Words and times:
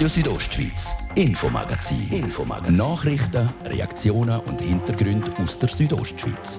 Radio 0.00 0.08
Südostschweiz, 0.08 0.96
Infomagazin. 1.14 2.10
Infomagazin. 2.10 2.74
Nachrichten, 2.74 3.46
Reaktionen 3.66 4.40
und 4.40 4.58
Hintergründe 4.58 5.30
aus 5.36 5.58
der 5.58 5.68
Südostschweiz. 5.68 6.58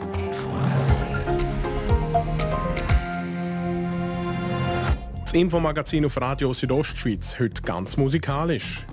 Das 5.23 5.33
Infomagazin 5.33 6.05
auf 6.05 6.21
Radio 6.21 6.53
Südostschweiz, 6.53 7.39
heute 7.39 7.63
ganz 7.63 7.97
musikalisch. 7.97 8.85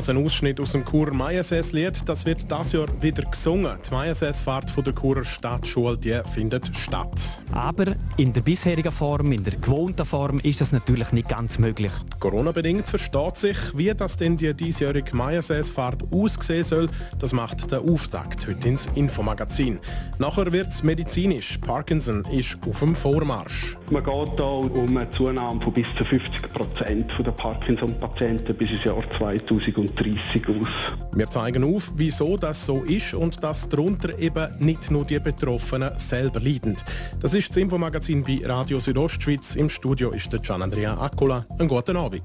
Das 0.00 0.08
ein 0.08 0.16
Ausschnitt 0.16 0.58
aus 0.58 0.72
dem 0.72 0.82
Churer 0.82 1.12
Mayases-Lied. 1.12 2.08
Das 2.08 2.24
wird 2.24 2.50
das 2.50 2.72
Jahr 2.72 2.86
wieder 3.02 3.22
gesungen. 3.24 3.78
Die 3.86 3.94
Mayases-Fahrt 3.94 4.74
der 4.74 4.94
Churer 4.94 5.24
Stadtschule 5.24 5.98
die 5.98 6.18
findet 6.32 6.74
statt. 6.74 7.20
Aber 7.52 7.84
in 8.16 8.32
der 8.32 8.40
bisherigen 8.40 8.92
Form, 8.92 9.30
in 9.30 9.44
der 9.44 9.56
gewohnten 9.56 10.06
Form, 10.06 10.38
ist 10.38 10.62
das 10.62 10.72
natürlich 10.72 11.12
nicht 11.12 11.28
ganz 11.28 11.58
möglich. 11.58 11.92
Corona-bedingt 12.18 12.88
versteht 12.88 13.36
sich, 13.36 13.58
wie 13.76 13.92
das 13.92 14.16
denn 14.16 14.38
die 14.38 14.54
diesjährige 14.54 15.14
Mayases-Fahrt 15.14 16.04
aussehen 16.10 16.64
soll. 16.64 16.88
Das 17.18 17.34
macht 17.34 17.70
der 17.70 17.82
Auftakt 17.82 18.46
heute 18.48 18.68
ins 18.68 18.88
Infomagazin. 18.94 19.80
Nachher 20.18 20.50
wird 20.50 20.68
es 20.68 20.82
medizinisch. 20.82 21.58
Parkinson 21.58 22.24
ist 22.32 22.56
auf 22.66 22.78
dem 22.78 22.94
Vormarsch. 22.96 23.76
Man 23.90 24.04
geht 24.04 24.36
hier 24.36 24.46
um 24.46 24.96
eine 24.96 25.10
Zunahme 25.10 25.60
von 25.60 25.72
bis 25.72 25.86
zu 25.96 26.04
50 26.04 26.52
Prozent 26.52 27.10
der 27.18 27.32
Parkinson-Patienten 27.32 28.54
bis 28.54 28.70
ins 28.70 28.84
Jahr 28.84 29.02
2030 29.18 30.48
aus. 30.48 30.68
Wir 31.12 31.26
zeigen 31.26 31.64
auf, 31.64 31.90
wieso 31.96 32.36
das 32.36 32.64
so 32.64 32.84
ist 32.84 33.14
und 33.14 33.42
dass 33.42 33.68
darunter 33.68 34.16
eben 34.16 34.48
nicht 34.60 34.92
nur 34.92 35.04
die 35.04 35.18
Betroffenen 35.18 35.90
selber 35.98 36.38
leiden. 36.38 36.76
Das 37.18 37.34
ist 37.34 37.50
das 37.50 37.56
Infomagazin 37.56 38.22
bei 38.22 38.40
Radio 38.44 38.78
Südostschweiz. 38.78 39.56
Im 39.56 39.68
Studio 39.68 40.10
ist 40.12 40.32
der 40.32 40.38
Gian 40.38 40.62
Andrea 40.62 40.96
Accola. 40.96 41.44
Einen 41.58 41.68
guten 41.68 41.96
Abend. 41.96 42.22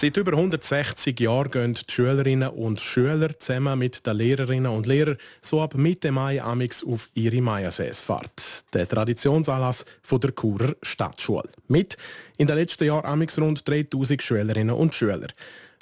Seit 0.00 0.16
über 0.16 0.30
160 0.30 1.18
Jahren 1.18 1.50
gehen 1.50 1.74
die 1.74 1.92
Schülerinnen 1.92 2.50
und 2.50 2.78
Schüler 2.78 3.36
zusammen 3.36 3.80
mit 3.80 4.06
den 4.06 4.16
Lehrerinnen 4.16 4.70
und 4.70 4.86
Lehrern 4.86 5.16
so 5.42 5.60
ab 5.60 5.74
Mitte 5.74 6.12
Mai 6.12 6.40
amix 6.40 6.84
auf 6.84 7.08
ihre 7.14 7.40
Mayaseesfahrt. 7.40 8.64
Der 8.72 8.86
Traditionsanlass 8.86 9.84
von 10.02 10.20
der 10.20 10.30
Churer 10.40 10.76
Stadtschule. 10.84 11.48
Mit 11.66 11.96
in 12.36 12.46
den 12.46 12.54
letzten 12.58 12.84
Jahren 12.84 13.06
amix 13.06 13.40
rund 13.40 13.68
3000 13.68 14.22
Schülerinnen 14.22 14.76
und 14.76 14.94
Schüler. 14.94 15.26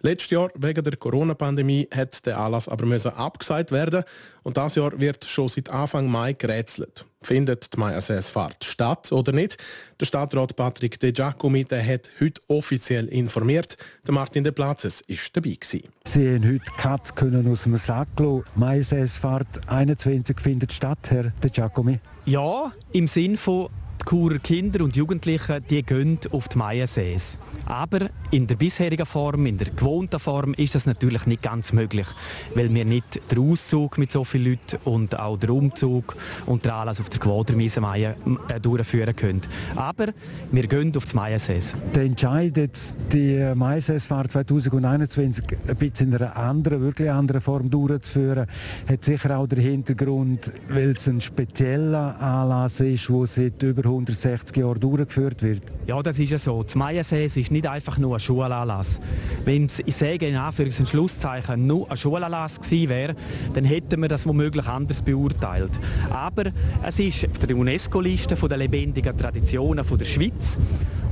Letztes 0.07 0.31
Jahr 0.31 0.51
wegen 0.55 0.85
der 0.85 0.97
Corona-Pandemie 0.97 1.89
hat 1.93 2.25
der 2.27 2.39
Anlass 2.39 2.69
aber 2.69 2.87
müssen 2.87 3.11
abgesagt 3.11 3.73
werden 3.73 4.05
und 4.45 4.57
das 4.57 4.77
Jahr 4.77 5.01
wird 5.01 5.25
schon 5.25 5.49
seit 5.49 5.69
Anfang 5.69 6.09
Mai 6.09 6.33
gerätselt. 6.33 7.05
Findet 7.23 7.75
die 7.75 7.81
Mai-Assess-Fahrt 7.81 8.63
statt 8.63 9.11
oder 9.11 9.33
nicht? 9.33 9.59
Der 9.99 10.07
Stadtrat 10.07 10.55
Patrick 10.55 11.01
De 11.01 11.11
Giacomi 11.11 11.65
der 11.65 11.85
hat 11.85 12.09
heute 12.21 12.41
offiziell 12.47 13.09
informiert. 13.09 13.77
Der 14.07 14.15
Martin 14.15 14.45
De 14.45 14.53
Platzes 14.53 15.01
ist 15.09 15.37
dabei 15.37 15.57
gewesen. 15.61 15.89
Sie 16.05 16.35
haben 16.35 16.47
heute 16.47 16.71
Katz 16.77 17.13
können 17.13 17.51
aus 17.51 17.65
dem 17.65 17.77
Sack 17.77 18.07
lassen. 18.17 18.45
Mai-Assess-Fahrt 18.55 19.69
21 19.69 20.39
findet 20.39 20.73
statt, 20.73 21.01
Herr 21.09 21.33
De 21.43 21.51
Giacomi. 21.51 21.99
Ja, 22.27 22.73
im 22.93 23.09
Sinn 23.09 23.37
von 23.37 23.71
Churer 24.09 24.39
Kinder 24.39 24.85
und 24.85 24.95
Jugendlichen 24.95 25.65
die 25.69 25.83
gehen 25.83 26.21
auf 26.31 26.47
die 26.47 26.59
Maiensees. 26.59 27.39
Aber 27.65 28.09
in 28.31 28.47
der 28.47 28.55
bisherigen 28.55 29.05
Form, 29.05 29.47
in 29.47 29.59
der 29.59 29.71
gewohnten 29.71 30.21
Form, 30.21 30.55
ist 30.55 30.77
das 30.77 30.87
natürlich 30.87 31.27
nicht 31.27 31.43
ganz 31.43 31.73
möglich, 31.73 32.07
weil 32.55 32.73
wir 32.73 32.85
nicht 32.85 33.21
den 33.33 33.39
Auszug 33.51 33.99
mit 33.99 34.13
so 34.13 34.23
vielen 34.23 34.53
Leuten 34.53 34.79
und 34.85 35.19
auch 35.19 35.37
den 35.37 35.51
Umzug 35.51 36.17
und 36.47 36.65
den 36.65 36.71
Anlass 36.71 37.01
auf 37.01 37.09
der 37.09 37.19
Quadermiese 37.19 37.81
Maie 37.81 38.15
äh, 38.49 38.61
durchführen 38.61 39.17
können. 39.17 39.41
Aber 39.75 40.07
wir 40.53 40.69
gehen 40.69 40.97
auf 40.97 41.07
die 41.07 41.17
Maiensees. 41.17 41.75
Der 41.93 42.05
Entscheid, 42.05 42.71
die 43.13 43.53
Maienseesfahrt 43.57 44.31
2021 44.31 45.45
ein 45.67 45.77
bisschen 45.77 46.13
in 46.13 46.19
einer 46.19 46.37
anderen, 46.37 46.81
wirklich 46.81 47.11
anderen 47.11 47.41
Form 47.41 47.69
durchzuführen, 47.69 48.47
hat 48.89 49.05
sicher 49.05 49.37
auch 49.37 49.49
den 49.49 49.59
Hintergrund, 49.59 50.53
weil 50.69 50.91
es 50.91 51.09
ein 51.09 51.21
spezieller 51.21 52.21
Anlass 52.21 52.79
ist, 52.79 53.11
wo 53.11 53.27
seit 53.27 53.61
über 53.65 53.96
160 53.97 54.57
Jahren 54.57 54.81
durchgeführt 54.81 55.43
wird. 55.43 55.63
Ja, 55.87 56.03
das 56.03 56.19
ist 56.19 56.31
ja 56.31 56.39
so. 56.39 56.63
Das 56.63 56.75
Maiensees 56.75 57.37
ist 57.37 57.51
nicht 57.51 57.67
einfach 57.67 57.99
nur 57.99 58.17
ein 58.17 58.21
Schulanlass. 58.21 59.01
Wenn 59.45 59.67
es, 59.67 59.81
ich 59.85 59.97
sage 59.97 60.29
in 60.29 60.37
Anführungs- 60.37 60.87
Schlusszeichen, 60.87 61.67
nur 61.67 61.91
ein 61.91 61.97
Schulanlass 61.97 62.61
gewesen 62.61 62.89
wäre, 62.89 63.17
dann 63.55 63.65
hätten 63.65 64.01
wir 64.01 64.09
das 64.09 64.27
womöglich 64.27 64.67
anders 64.67 65.03
beurteilt. 65.03 65.73
Aber 66.11 66.45
es 66.83 66.99
ist 66.99 67.29
auf 67.29 67.39
der 67.39 67.57
UNESCO-Liste 67.57 68.37
der 68.37 68.59
lebendigen 68.59 69.17
Traditionen 69.17 69.85
der 69.87 70.05
Schweiz 70.05 70.59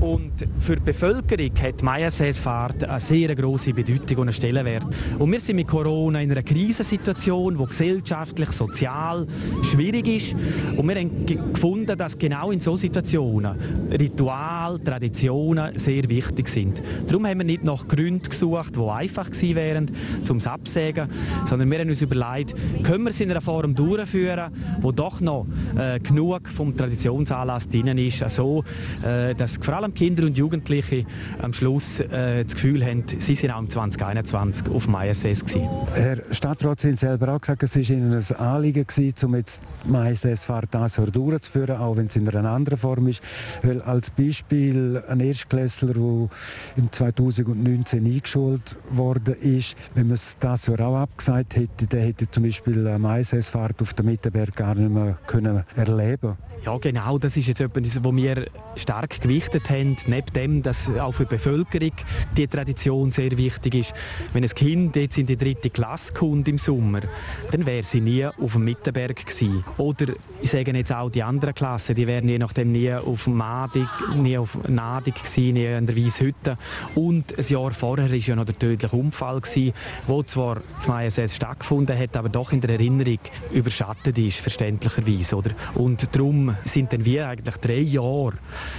und 0.00 0.32
für 0.58 0.76
die 0.76 0.82
Bevölkerung 0.82 1.50
hat 1.62 1.80
die 1.80 1.84
Maienseesfahrt 1.84 2.84
eine 2.84 3.00
sehr 3.00 3.34
grosse 3.34 3.72
Bedeutung 3.72 4.18
und 4.18 4.28
einen 4.28 4.32
Stellenwert. 4.32 4.86
Und 5.18 5.32
wir 5.32 5.40
sind 5.40 5.56
mit 5.56 5.68
Corona 5.68 6.20
in 6.20 6.30
einer 6.30 6.42
Krisensituation, 6.42 7.56
die 7.56 7.64
gesellschaftlich, 7.64 8.50
sozial 8.50 9.26
schwierig 9.62 10.06
ist. 10.08 10.36
Und 10.76 10.88
wir 10.88 10.96
haben 10.96 11.24
gefunden, 11.24 11.96
dass 11.96 12.18
genau 12.18 12.50
in 12.50 12.60
solchen 12.76 12.94
Situationen 12.94 13.56
Ritual, 13.90 14.78
Traditionen 14.78 15.78
sehr 15.78 16.08
wichtig 16.08 16.48
sind. 16.48 16.82
Darum 17.06 17.26
haben 17.26 17.38
wir 17.38 17.44
nicht 17.44 17.64
nach 17.64 17.86
Gründen 17.88 18.28
gesucht, 18.28 18.76
die 18.76 18.80
einfach 18.80 19.30
gewesen 19.30 19.56
wären, 19.56 19.90
um 20.28 20.36
es 20.36 20.46
absägen, 20.46 21.08
sondern 21.46 21.70
wir 21.70 21.78
haben 21.78 21.88
uns 21.88 22.02
überlegt, 22.02 22.54
können 22.82 23.04
wir 23.04 23.10
es 23.10 23.20
in 23.20 23.30
einer 23.30 23.40
Form 23.40 23.74
durchführen, 23.74 24.52
wo 24.80 24.92
doch 24.92 25.20
noch 25.20 25.46
äh, 25.78 26.00
genug 26.00 26.48
vom 26.48 26.76
Traditionsanlass 26.76 27.68
drin 27.68 27.98
ist, 27.98 28.28
so 28.30 28.64
äh, 29.02 29.34
dass 29.34 29.58
vor 29.60 29.74
allem 29.74 29.94
Kinder 29.94 30.24
und 30.24 30.36
Jugendliche 30.36 31.04
am 31.40 31.52
Schluss 31.52 32.00
äh, 32.00 32.44
das 32.44 32.54
Gefühl 32.54 32.84
haben, 32.84 33.04
sie 33.18 33.34
sind 33.34 33.50
auch 33.50 33.60
im 33.60 33.70
2021 33.70 34.68
auf 34.68 34.86
dem 34.86 34.94
ISS 34.94 35.44
gewesen. 35.44 35.68
Herr 35.94 36.18
Stadtrat, 36.30 36.80
Sie 36.80 36.88
haben 36.88 36.96
selber 36.96 37.34
auch 37.34 37.40
gesagt, 37.40 37.62
es 37.62 37.76
war 37.76 37.82
Ihnen 37.82 38.12
ein 38.12 38.36
Anliegen, 38.36 38.86
um 39.22 39.34
jetzt 39.34 39.62
die 39.84 40.10
ISS-Fahrt 40.10 40.68
das 40.72 41.00
durchzuführen, 41.12 41.76
auch 41.76 41.96
wenn 41.96 42.06
es 42.06 42.16
in 42.16 42.28
einer 42.28 42.50
anderen 42.64 42.78
Form 42.78 43.08
ist. 43.08 43.22
Weil 43.62 43.82
als 43.82 44.10
Beispiel 44.10 45.02
ein 45.08 45.20
Erstklässler, 45.20 45.94
der 45.94 46.28
im 46.76 46.90
2019 46.90 48.04
eingeschult 48.04 48.76
worden 48.90 49.34
ist, 49.34 49.76
wenn 49.94 50.08
man 50.08 50.14
es 50.14 50.36
das 50.40 50.66
Jahr 50.66 50.80
auch 50.80 50.96
abgesagt 50.96 51.56
hätte, 51.56 51.86
der 51.86 52.06
hätte 52.06 52.30
zum 52.30 52.44
Beispiel 52.44 52.86
eine 52.86 53.20
ISS-Fahrt 53.20 53.82
auf 53.82 53.92
dem 53.94 54.06
Mittenberg 54.06 54.54
gar 54.56 54.74
nicht 54.74 54.90
mehr 54.90 55.18
können 55.26 55.64
erleben 55.76 56.36
ja, 56.64 56.78
genau, 56.78 57.18
das 57.18 57.36
ist 57.36 57.48
jetzt 57.48 57.60
etwas, 57.60 58.02
was 58.02 58.16
wir 58.16 58.46
stark 58.76 59.20
gewichtet 59.20 59.68
haben, 59.68 59.96
neben 60.06 60.32
dem, 60.34 60.62
dass 60.62 60.88
auch 60.98 61.12
für 61.12 61.24
die 61.24 61.34
Bevölkerung 61.34 61.92
die 62.38 62.46
Tradition 62.46 63.12
sehr 63.12 63.36
wichtig 63.36 63.74
ist. 63.74 63.92
Wenn 64.32 64.44
ein 64.44 64.48
Kind 64.48 64.96
jetzt 64.96 65.18
in 65.18 65.26
die 65.26 65.36
dritte 65.36 65.68
Klasse 65.68 66.14
kommt 66.14 66.48
im 66.48 66.56
Sommer, 66.56 67.02
dann 67.50 67.66
wäre 67.66 67.82
sie 67.82 68.00
nie 68.00 68.24
auf 68.24 68.54
dem 68.54 68.64
Mittenberg 68.64 69.26
gewesen. 69.26 69.62
Oder 69.76 70.14
ich 70.40 70.50
sage 70.50 70.74
jetzt 70.74 70.92
auch 70.92 71.10
die 71.10 71.22
anderen 71.22 71.54
Klassen, 71.54 71.94
die 71.96 72.06
wären 72.06 72.28
je 72.28 72.38
nachdem 72.54 72.72
nie 72.72 72.92
auf 72.92 73.26
Madig, 73.26 73.88
nie 74.14 74.38
auf 74.38 74.56
Nadig 74.68 75.16
gewesen, 75.16 75.54
nie 75.54 75.66
an 75.66 75.86
der 75.86 75.96
Weisshütte. 75.96 76.56
Und 76.94 77.36
ein 77.36 77.44
Jahr 77.48 77.72
vorher 77.72 78.08
war 78.08 78.16
ja 78.16 78.36
noch 78.36 78.44
der 78.44 78.56
tödliche 78.56 78.94
Unfall 78.94 79.40
gewesen, 79.40 79.72
wo 80.06 80.22
zwar 80.22 80.58
zum 80.78 80.96
ISS 81.00 81.34
stattgefunden 81.34 81.98
hat, 81.98 82.16
aber 82.16 82.28
doch 82.28 82.52
in 82.52 82.60
der 82.60 82.70
Erinnerung 82.70 83.18
überschattet 83.52 84.18
ist, 84.18 84.38
verständlicherweise. 84.38 85.36
Oder? 85.36 85.50
Und 85.74 86.06
darum 86.14 86.56
sind 86.64 86.92
dann 86.92 87.04
wir 87.04 87.28
eigentlich 87.28 87.56
drei 87.56 87.80
Jahre, 87.80 88.34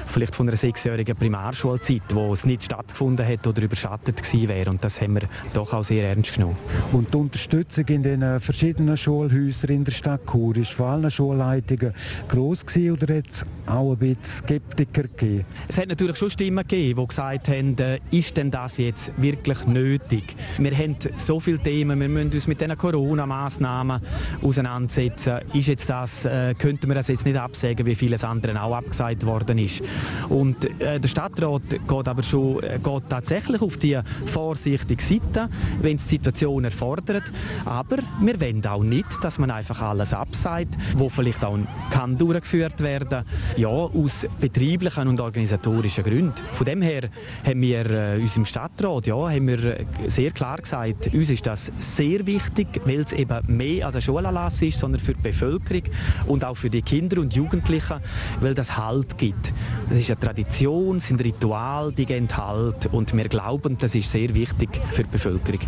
vielleicht 0.08 0.36
von 0.36 0.48
einer 0.48 0.58
sechsjährigen 0.58 1.16
Primarschulzeit, 1.16 2.04
wo 2.14 2.32
es 2.32 2.46
nicht 2.46 2.64
stattgefunden 2.64 3.28
hat 3.28 3.46
oder 3.46 3.62
überschattet 3.62 4.24
gewesen 4.24 4.48
wäre. 4.48 4.70
Und 4.70 4.86
das 4.86 5.02
haben 5.02 5.16
wir 5.16 5.28
doch 5.54 5.74
auch 5.74 5.84
sehr 5.84 6.08
ernst 6.08 6.34
genommen. 6.34 6.58
Und 6.94 7.14
die 7.14 7.18
Unterstützung 7.18 7.86
in 7.88 8.04
den 8.04 8.40
verschiedenen 8.40 8.96
Schulhäusern 8.96 9.72
in 9.72 9.84
der 9.84 9.92
Stadt 9.92 10.22
Chur 10.32 10.56
ist 10.56 10.72
vor 10.72 10.88
allen 10.88 11.12
Schulleitungen 11.12 11.94
gross 12.30 12.66
gewesen 12.66 12.92
oder 12.92 13.16
es 13.16 13.46
auch 13.68 13.94
ein 13.94 13.98
bisschen 13.98 14.24
Skeptiker 14.24 15.04
gegeben? 15.04 15.46
Es 15.68 15.78
hat 15.78 15.88
natürlich 15.88 16.18
schon 16.18 16.30
Stimmen 16.30 16.66
gegeben, 16.68 17.02
die 17.02 17.08
gesagt 17.08 17.48
haben, 17.48 17.78
äh, 17.78 18.00
ist 18.12 18.38
denn 18.38 18.52
das 18.52 18.78
jetzt 18.78 19.12
wirklich 19.18 19.66
nötig? 19.66 20.36
Wir 20.58 20.78
haben 20.78 20.96
so 21.18 21.40
viele 21.40 21.60
Themen, 21.60 22.00
wir 22.00 22.10
müssen 22.10 22.32
uns 22.32 22.48
mit 22.48 22.62
diesen 22.62 22.78
Corona-Massnahmen 22.78 24.02
auseinandersetzen. 24.42 25.40
Ist 25.54 25.68
jetzt 25.68 25.90
das, 25.90 26.26
äh, 26.26 26.54
könnten 26.58 26.88
wir 26.88 26.96
das 26.96 27.08
jetzt 27.08 27.26
nicht 27.26 27.38
absagen, 27.38 27.86
wie 27.86 27.96
vieles 27.96 28.24
andere 28.24 28.62
auch 28.62 28.76
abgesagt 28.76 29.26
worden 29.26 29.58
ist? 29.58 29.82
Und 30.30 30.66
äh, 30.82 31.00
der 31.00 31.08
Stadtrat 31.08 31.64
geht 31.70 32.08
aber 32.08 32.24
schon 32.24 32.60
geht 32.62 33.10
tatsächlich 33.10 33.62
auf 33.62 33.78
die 33.78 34.00
vorsichtige 34.26 35.02
Seite, 35.02 35.50
wenn 35.82 35.96
es 35.98 36.04
die 36.04 36.16
Situation 36.16 36.64
erfordert. 36.64 37.24
Aber 37.66 37.98
wir 38.22 38.40
wollen 38.40 38.66
auch 38.66 38.84
nicht, 38.84 39.24
dass 39.24 39.40
man 39.40 39.52
einfach 39.52 39.82
alles 39.82 40.14
absagt, 40.14 40.76
wo 40.96 41.10
vielleicht 41.10 41.44
auch 41.44 41.58
kann 41.90 42.18
durchgeführt 42.18 42.82
werden. 42.82 43.26
Ja, 43.58 43.70
aus 43.70 44.28
betrieblichen 44.42 45.08
und 45.08 45.22
organisatorischen 45.22 46.04
Gründen. 46.04 46.34
Von 46.54 46.66
dem 46.66 46.82
her 46.82 47.10
haben 47.46 47.62
wir 47.62 47.90
äh, 47.90 48.22
uns 48.22 48.36
im 48.36 48.46
Stadtrat 48.46 49.08
ja, 49.08 49.16
haben 49.16 49.48
wir 49.48 49.80
äh, 49.80 49.86
sehr 50.08 50.32
klar 50.32 50.58
gesagt, 50.58 51.14
uns 51.14 51.30
ist 51.30 51.46
das 51.48 51.72
sehr 51.80 52.28
wichtig, 52.28 52.68
weil 52.84 53.00
es 53.00 53.14
eben 53.14 53.40
mehr 53.48 53.86
als 53.86 53.96
ein 53.96 54.02
Schulanlass 54.02 54.62
ist, 54.62 54.80
sondern 54.80 55.00
für 55.00 55.14
die 55.14 55.22
Bevölkerung 55.22 55.84
und 56.28 56.44
auch 56.44 56.56
für 56.56 56.70
die 56.70 56.82
Kinder 56.82 57.22
und 57.22 57.34
Jugendlichen, 57.34 58.02
weil 58.42 58.56
das 58.56 58.76
Halt 58.76 59.18
gibt. 59.18 59.54
Das 59.90 60.00
ist 60.00 60.12
eine 60.12 60.20
Tradition, 60.20 61.00
sind 61.00 61.24
Ritual, 61.24 61.94
die 61.94 62.06
geben 62.06 62.28
Halt 62.36 62.88
und 62.92 63.16
wir 63.16 63.30
glauben, 63.30 63.78
das 63.78 63.96
ist 63.96 64.12
sehr 64.12 64.36
wichtig 64.36 64.70
für 64.92 65.04
die 65.04 65.12
Bevölkerung. 65.12 65.62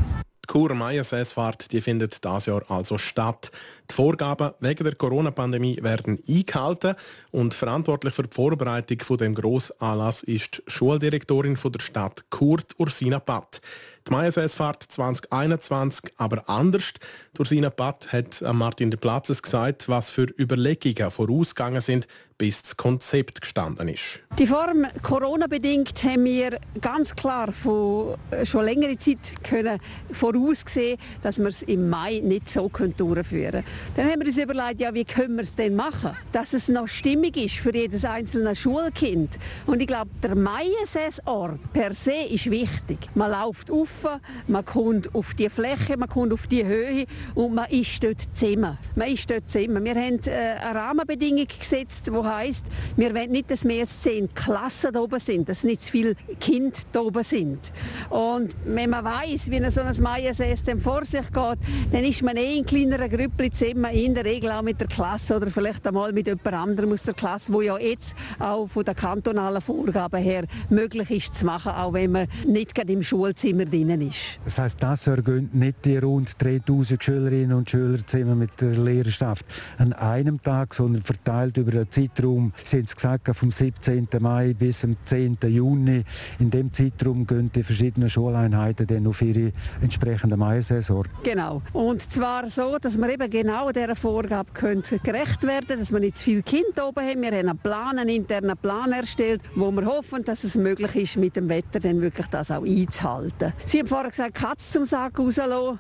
Die 0.48 0.54
Kur 0.54 0.74
Meiersessfahrt 0.74 1.74
die 1.74 1.82
findet 1.82 2.24
dieses 2.24 2.46
Jahr 2.46 2.64
also 2.70 2.98
statt. 2.98 3.52
Die 3.92 3.94
Vorgaben 3.94 4.54
wegen 4.62 4.86
der 4.86 4.96
Corona-Pandemie 4.96 5.84
werden 5.84 6.24
eingehalten 6.26 6.96
und 7.32 7.54
verantwortlich 7.54 8.14
für 8.14 8.24
die 8.24 8.34
Vorbereitung 8.34 9.00
von 9.02 9.18
dem 9.18 9.36
Grossanlass 9.36 10.24
ist 10.24 10.64
die 10.66 10.72
Schuldirektorin 10.72 11.58
von 11.58 11.74
der 11.74 11.82
Stadt 11.82 12.24
Kurt 12.30 12.76
Ursina 12.78 13.20
Patt. 13.20 13.60
Die 14.08 14.12
Meiersessfahrt 14.14 14.84
2021 14.84 16.14
aber 16.16 16.48
anders. 16.48 16.94
Ursina 17.38 17.70
Patt 17.70 18.14
hat 18.14 18.42
Martin 18.54 18.90
de 18.90 18.98
Platzes 18.98 19.44
gesagt, 19.44 19.90
was 19.90 20.12
für 20.12 20.28
Überlegungen 20.40 21.12
vorausgegangen 21.12 21.82
sind, 21.82 22.08
bis 22.38 22.62
das 22.62 22.78
Konzept 22.78 23.42
gestanden 23.42 23.90
ist. 23.90 24.22
Die 24.38 24.46
Form 24.46 24.86
Corona-bedingt 25.02 26.04
haben 26.04 26.26
wir 26.26 26.60
ganz 26.80 27.16
klar 27.16 27.52
von 27.52 28.16
äh, 28.30 28.46
schon 28.46 28.66
längere 28.66 28.98
Zeit 28.98 29.18
können 29.44 29.80
vorausgesehen, 30.12 31.00
dass 31.24 31.40
wir 31.40 31.48
es 31.48 31.64
im 31.64 31.90
Mai 31.90 32.22
nicht 32.24 32.48
so 32.48 32.70
durchführen 32.70 33.52
können. 33.52 33.64
Dann 33.96 34.12
haben 34.12 34.20
wir 34.20 34.28
uns 34.28 34.38
überlegt, 34.38 34.80
ja, 34.80 34.94
wie 34.94 35.06
können 35.06 35.38
wir 35.38 35.44
es 35.44 35.56
denn 35.56 35.76
machen, 35.76 36.12
dass 36.32 36.54
es 36.54 36.68
noch 36.68 36.88
stimmig 36.88 37.36
ist 37.38 37.56
für 37.56 37.74
jedes 37.74 38.06
einzelne 38.06 38.56
Schulkind. 38.56 39.40
Und 39.66 39.82
ich 39.82 39.88
glaube, 39.88 40.12
der 40.22 40.36
Mai-Ort 40.36 41.74
per 41.74 41.94
se 41.94 42.28
ist 42.30 42.52
wichtig. 42.52 43.10
Man 43.16 43.32
läuft 43.32 43.72
auf, 43.72 44.08
man 44.48 44.64
kommt 44.64 45.14
auf 45.16 45.34
die 45.34 45.50
Fläche, 45.50 45.98
man 45.98 46.10
kommt 46.10 46.32
auf 46.32 46.46
die 46.46 46.64
Höhe 46.64 47.08
und 47.34 47.56
man 47.56 47.70
ist 47.72 48.04
dort 48.04 48.22
zusammen. 48.36 48.78
Man 48.96 49.12
ist 49.12 49.28
dort 49.30 49.50
zusammen. 49.50 49.84
Wir 49.84 49.96
haben 49.96 50.20
äh, 50.28 50.60
eine 50.62 50.80
Rahmenbedingung 50.80 51.48
gesetzt, 51.48 52.06
die 52.08 52.27
heisst, 52.28 52.66
wir 52.96 53.14
wollen 53.14 53.32
nicht, 53.32 53.50
dass 53.52 53.64
mehr 53.64 53.82
als 53.82 54.02
zehn 54.02 54.34
Klassen 54.34 54.94
da 54.94 55.00
oben 55.00 55.20
sind, 55.20 55.50
dass 55.50 55.64
nicht 55.64 55.84
zu 55.84 55.92
viele 55.92 56.16
Kinder 56.40 56.78
da 56.92 57.02
oben 57.02 57.24
sind. 57.24 57.72
Und 58.10 58.56
wenn 58.66 58.90
man 58.90 59.04
weiß, 59.04 59.50
wie 59.50 59.70
so 59.70 59.82
ein 59.82 60.02
Mai-System 60.02 60.80
vor 60.80 61.06
sich 61.06 61.32
geht, 61.32 61.60
dann 61.92 62.04
ist 62.04 62.22
man 62.22 62.38
eh 62.38 62.58
in 62.58 62.66
kleineren 62.66 63.10
Grüppchen 63.10 63.52
zusammen, 63.52 63.92
in 63.94 64.16
der 64.16 64.26
Regel 64.26 64.52
auch 64.52 64.62
mit 64.62 64.80
der 64.80 64.88
Klasse 64.88 65.36
oder 65.36 65.48
vielleicht 65.48 65.86
einmal 65.88 66.12
mit 66.14 66.28
jemand 66.28 66.48
anderem 66.48 66.92
aus 66.92 67.04
der 67.04 67.14
Klasse, 67.14 67.52
wo 67.52 67.62
ja 67.62 67.78
jetzt 67.78 68.16
auch 68.40 68.68
von 68.68 68.84
den 68.84 68.96
kantonalen 68.96 69.62
Vorgaben 69.62 70.22
her 70.22 70.46
möglich 70.70 71.12
ist 71.12 71.36
zu 71.36 71.46
machen, 71.46 71.72
auch 71.72 71.94
wenn 71.94 72.12
man 72.12 72.28
nicht 72.46 72.76
gerade 72.76 72.92
im 72.92 73.04
Schulzimmer 73.04 73.66
drinnen 73.66 74.02
ist. 74.02 74.40
Das 74.46 74.58
heißt, 74.58 74.82
das 74.82 75.08
ergönnt 75.08 75.54
nicht 75.56 75.86
die 75.86 75.98
rund 75.98 76.42
3000 76.42 77.04
Schülerinnen 77.04 77.58
und 77.58 77.70
Schüler 77.70 78.06
zusammen 78.06 78.40
mit 78.40 78.60
der 78.60 78.72
Lehrerschaft 78.72 79.46
an 79.78 79.94
einem 79.94 80.42
Tag, 80.42 80.74
sondern 80.74 81.04
verteilt 81.04 81.58
über 81.58 81.72
einen 81.72 81.92
Zeitraum, 82.18 82.52
Sie 82.64 82.78
haben 82.78 82.86
es 82.86 82.96
gesagt, 82.96 83.36
vom 83.36 83.52
17. 83.52 84.08
Mai 84.20 84.54
bis 84.54 84.82
zum 84.82 84.98
10. 85.04 85.38
Juni. 85.48 86.04
In 86.40 86.50
dem 86.50 86.74
Zeitraum 86.74 87.28
gehen 87.28 87.52
die 87.54 87.64
verschiedenen 87.64 88.10
Schuleinheiten 88.10 88.88
dann 88.88 89.08
auf 89.08 89.22
ihre 89.22 89.54
entsprechende 89.82 90.36
Mai-Saison. 90.36 91.06
Genau. 91.24 91.62
Und 91.74 92.12
zwar 92.12 92.50
so, 92.50 92.78
dass 92.80 92.98
wir 92.98 93.10
eben 93.10 93.30
genau 93.30 93.72
dieser 93.72 93.96
Vorgabe 93.96 94.52
gerecht 94.52 95.44
werden 95.44 95.68
können, 95.68 95.80
dass 95.80 95.92
wir 95.92 96.00
nicht 96.00 96.18
zu 96.18 96.24
viele 96.26 96.42
Kinder 96.42 96.88
oben 96.88 97.06
haben. 97.06 97.22
Wir 97.22 97.32
haben 97.32 97.50
einen 97.50 97.58
Plan, 97.58 98.00
einen 98.00 98.10
internen 98.10 98.58
Plan 98.58 98.92
erstellt, 98.92 99.42
wo 99.56 99.72
wir 99.72 99.86
hoffen, 99.86 100.24
dass 100.26 100.44
es 100.44 100.56
möglich 100.56 100.96
ist, 100.96 101.18
mit 101.18 101.36
dem 101.36 101.50
Wetter 101.50 101.80
dann 101.80 102.02
wirklich 102.02 102.28
das 102.28 102.52
auch 102.52 102.66
einzuhalten. 102.66 103.54
Sie 103.66 103.80
haben 103.80 103.88
vorher 103.88 104.10
gesagt, 104.10 104.36
Katz 104.36 104.72
zum 104.72 104.86
Sack 104.86 105.20
rauslassen. 105.20 105.80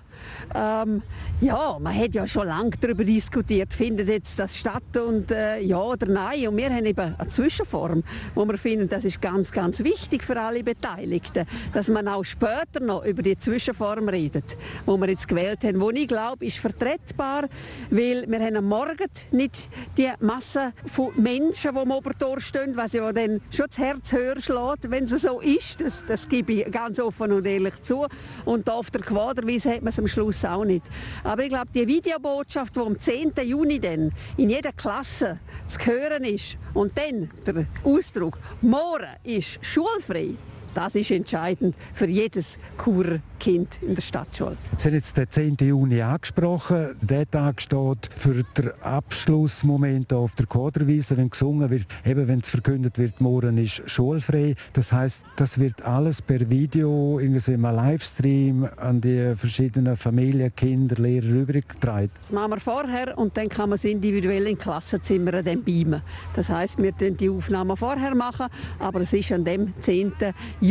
Ähm, 0.56 1.02
ja, 1.40 1.78
man 1.80 1.96
hat 1.96 2.16
ja 2.16 2.25
schon 2.25 2.48
lange 2.48 2.72
darüber 2.80 3.04
diskutiert, 3.04 3.74
findet 3.74 4.10
jetzt 4.10 4.40
das 4.40 4.58
statt 4.58 4.98
und 4.98 5.31
äh, 5.31 5.60
ja 5.60 5.80
oder 5.80 6.08
nein. 6.08 6.48
Und 6.48 6.58
wir 6.58 6.69
haben 6.69 6.86
eben 6.86 7.16
eine 7.16 7.28
Zwischenform, 7.28 8.04
wo 8.34 8.46
wir 8.46 8.58
finden, 8.58 8.90
das 8.90 9.06
ist 9.06 9.22
ganz, 9.22 9.52
ganz 9.52 9.84
wichtig 9.84 10.24
für 10.24 10.40
alle 10.40 10.64
Beteiligten, 10.64 11.46
dass 11.74 11.90
man 11.90 12.08
auch 12.08 12.24
später 12.24 12.80
noch 12.80 13.06
über 13.06 13.22
die 13.22 13.38
Zwischenform 13.38 14.10
redet, 14.10 14.58
wo 14.86 14.98
wir 14.98 15.10
jetzt 15.10 15.28
gewählt 15.28 15.64
haben, 15.64 15.80
wo 15.80 15.92
ich 15.92 16.08
glaube, 16.08 16.46
ist 16.46 16.58
vertretbar, 16.58 17.50
weil 17.92 18.25
wir 18.28 18.40
haben 18.40 18.56
am 18.56 18.66
Morgen 18.68 19.08
nicht 19.31 19.69
die 19.98 20.10
Masse 20.19 20.74
von 20.86 21.12
Menschen, 21.18 21.74
die 21.74 21.80
am 21.80 21.92
Obertor 21.92 22.40
stehen, 22.40 22.75
was 22.75 22.94
ja 22.94 23.12
dann 23.14 23.42
schon 23.52 23.68
das 23.68 23.78
Herz 23.78 24.12
höher 24.12 24.40
schlägt, 24.40 24.90
wenn 24.90 25.04
es 25.04 25.22
so 25.22 25.40
ist. 25.40 25.81
Das, 25.81 26.06
das 26.06 26.28
gebe 26.28 26.54
ich 26.54 26.72
ganz 26.72 27.00
offen 27.00 27.31
und 27.31 27.46
ehrlich 27.46 27.81
zu. 27.84 28.08
Und 28.46 28.68
da 28.68 28.74
auf 28.74 28.92
der 28.92 29.02
Quaderwiese 29.02 29.72
hat 29.72 29.81
man 29.81 29.90
es 29.90 30.00
am 30.00 30.06
Schluss 30.07 30.44
auch 30.45 30.65
nicht. 30.65 30.86
Aber 31.24 31.44
ich 31.44 31.50
glaube, 31.50 31.68
die 31.74 31.88
Videobotschaft, 31.88 32.75
die 32.75 32.80
am 32.80 33.00
10. 33.00 33.33
Juni 33.44 33.80
dann 33.80 34.12
in 34.38 34.50
jeder 34.50 34.71
Klasse 34.71 35.39
zu 35.68 35.80
hören 35.86 36.24
ist 36.24 36.57
und 36.74 36.98
dann 36.98 37.30
der 37.45 37.65
Ausdruck 37.83 38.39
«Morgen 38.62 39.07
ist 39.24 39.59
schulfrei», 39.63 40.36
das 40.78 40.94
ist 40.94 41.10
entscheidend 41.10 41.76
für 41.96 42.08
jedes 42.08 42.60
Kurkind 42.78 43.80
in 43.82 43.96
der 43.96 44.02
Stadtschule. 44.04 44.58
Sie 44.78 44.88
haben 44.88 44.94
jetzt 44.94 45.18
den 45.18 45.28
10. 45.28 45.58
Juni 45.60 46.04
angesprochen. 46.04 46.96
Der 47.02 47.28
Tag 47.30 47.60
steht 47.64 48.10
für 48.16 48.44
den 48.56 48.70
Abschlussmoment 48.84 50.14
auf 50.14 50.36
der 50.36 50.46
Quaderwiese, 50.46 51.18
wenn 51.18 51.32
gesungen 51.32 51.68
wird, 51.72 51.88
eben 52.06 52.28
wenn 52.28 52.42
es 52.42 52.50
verkündet 52.50 53.00
wird, 53.00 53.20
morgen 53.20 53.58
ist 53.58 53.82
schulfrei. 53.90 54.54
Das 54.74 54.92
heißt, 54.92 55.24
das 55.36 55.58
wird 55.58 55.82
alles 55.82 56.22
per 56.22 56.48
Video, 56.48 57.20
irgendwie 57.20 57.54
im 57.54 57.64
Livestream 57.64 58.70
an 58.78 59.02
die 59.02 59.34
verschiedenen 59.36 59.98
Familien, 59.98 60.56
Kinder, 60.56 61.02
Lehrer 61.02 61.26
übergetragen. 61.26 62.12
Das 62.22 62.32
machen 62.32 62.52
wir 62.52 62.60
vorher 62.60 63.18
und 63.18 63.36
dann 63.36 63.50
kann 63.50 63.70
man 63.70 63.78
es 63.78 63.84
individuell 63.84 64.46
in 64.46 64.60
Klassenzimmern 64.60 65.44
dann 65.44 65.64
beamen. 65.64 66.04
Das 66.36 66.50
heißt, 66.50 66.78
wir 66.78 66.92
machen 66.92 67.18
die 67.18 67.30
Aufnahmen 67.32 67.76
vorher 67.76 68.14
machen, 68.14 68.46
aber 68.78 69.02
es 69.02 69.14
ist 69.14 69.32
an 69.32 69.44
dem 69.44 69.74
10. 69.80 70.14
Juni, 70.62 70.67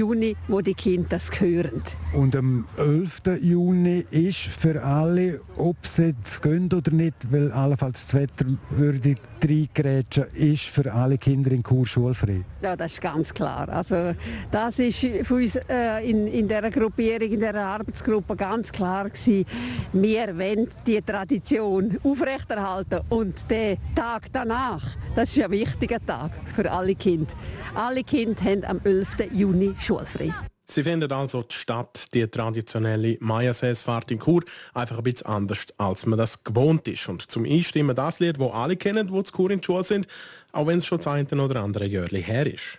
wo 0.49 0.61
die 0.61 0.75
Kinder 0.75 1.07
das 1.11 1.31
hören. 1.41 1.83
Und 2.13 2.35
am 2.37 2.67
11. 2.77 3.23
Juni 3.41 4.05
ist 4.11 4.39
für 4.39 4.83
alle, 4.83 5.41
ob 5.57 5.87
sie 5.87 6.07
jetzt 6.07 6.43
gehen 6.43 6.73
oder 6.73 6.91
nicht, 6.91 7.15
weil 7.31 7.53
allenfalls 7.53 8.07
das 8.07 8.15
Wetter 8.15 8.47
würde 8.71 9.15
reingrätschen, 9.45 10.27
ist 10.35 10.65
für 10.65 10.93
alle 10.93 11.19
Kinder 11.19 11.51
in 11.51 11.63
Chur 11.63 11.87
schulfrei. 11.87 12.43
Ja, 12.63 12.77
das 12.77 12.93
ist 12.93 13.01
ganz 13.01 13.33
klar. 13.33 13.69
Also 13.69 14.15
das 14.51 14.79
ist 14.79 14.99
für 14.99 15.35
uns 15.35 15.57
äh, 15.57 16.09
in, 16.09 16.27
in 16.27 16.49
dieser 16.49 16.71
Gruppierung, 16.71 17.31
in 17.31 17.41
dieser 17.41 17.65
Arbeitsgruppe 17.65 18.37
ganz 18.37 18.73
klar 18.73 19.09
gewesen. 19.11 19.45
Wir 19.93 20.37
wollen 20.39 20.69
die 20.87 21.01
Tradition 21.03 21.99
aufrechterhalten 22.03 23.01
und 23.09 23.35
der 23.51 23.77
Tag 23.95 24.25
danach, 24.33 24.83
das 25.15 25.37
ist 25.37 25.45
ein 25.45 25.51
wichtiger 25.51 26.05
Tag 26.05 26.31
für 26.47 26.71
alle 26.71 26.95
Kinder. 26.95 27.33
Alle 27.75 28.03
Kinder 28.05 28.43
haben 28.43 28.65
am 28.65 28.81
11. 28.85 29.17
Juni 29.33 29.75
schulfrei. 29.79 30.33
Sie 30.69 30.83
finden 30.83 31.11
also 31.13 31.43
die 31.43 31.55
Stadt, 31.55 32.13
die 32.13 32.27
traditionelle 32.27 33.17
Mayasäsfahrt 33.21 34.11
in 34.11 34.19
Chur, 34.19 34.43
einfach 34.75 34.99
ein 34.99 35.05
bisschen 35.05 35.27
anders, 35.27 35.67
als 35.79 36.07
man 36.07 36.19
das 36.19 36.43
gewohnt 36.43 36.89
ist. 36.89 37.09
Und 37.09 37.31
zum 37.31 37.45
Einstimmen 37.45 37.95
das 37.95 38.19
Lied, 38.19 38.41
das 38.41 38.53
alle 38.53 38.77
kennen, 38.77 39.07
die 39.07 39.23
zu 39.23 39.33
Chur 39.33 39.51
in 39.51 39.61
der 39.61 39.65
Schule 39.65 39.85
sind, 39.85 40.09
auch 40.53 40.67
wenn 40.67 40.79
es 40.79 40.87
schon 40.87 40.99
das 40.99 41.07
eine 41.07 41.43
oder 41.43 41.63
andere 41.63 41.87
Jahre 41.87 42.17
her 42.19 42.47
ist. 42.47 42.79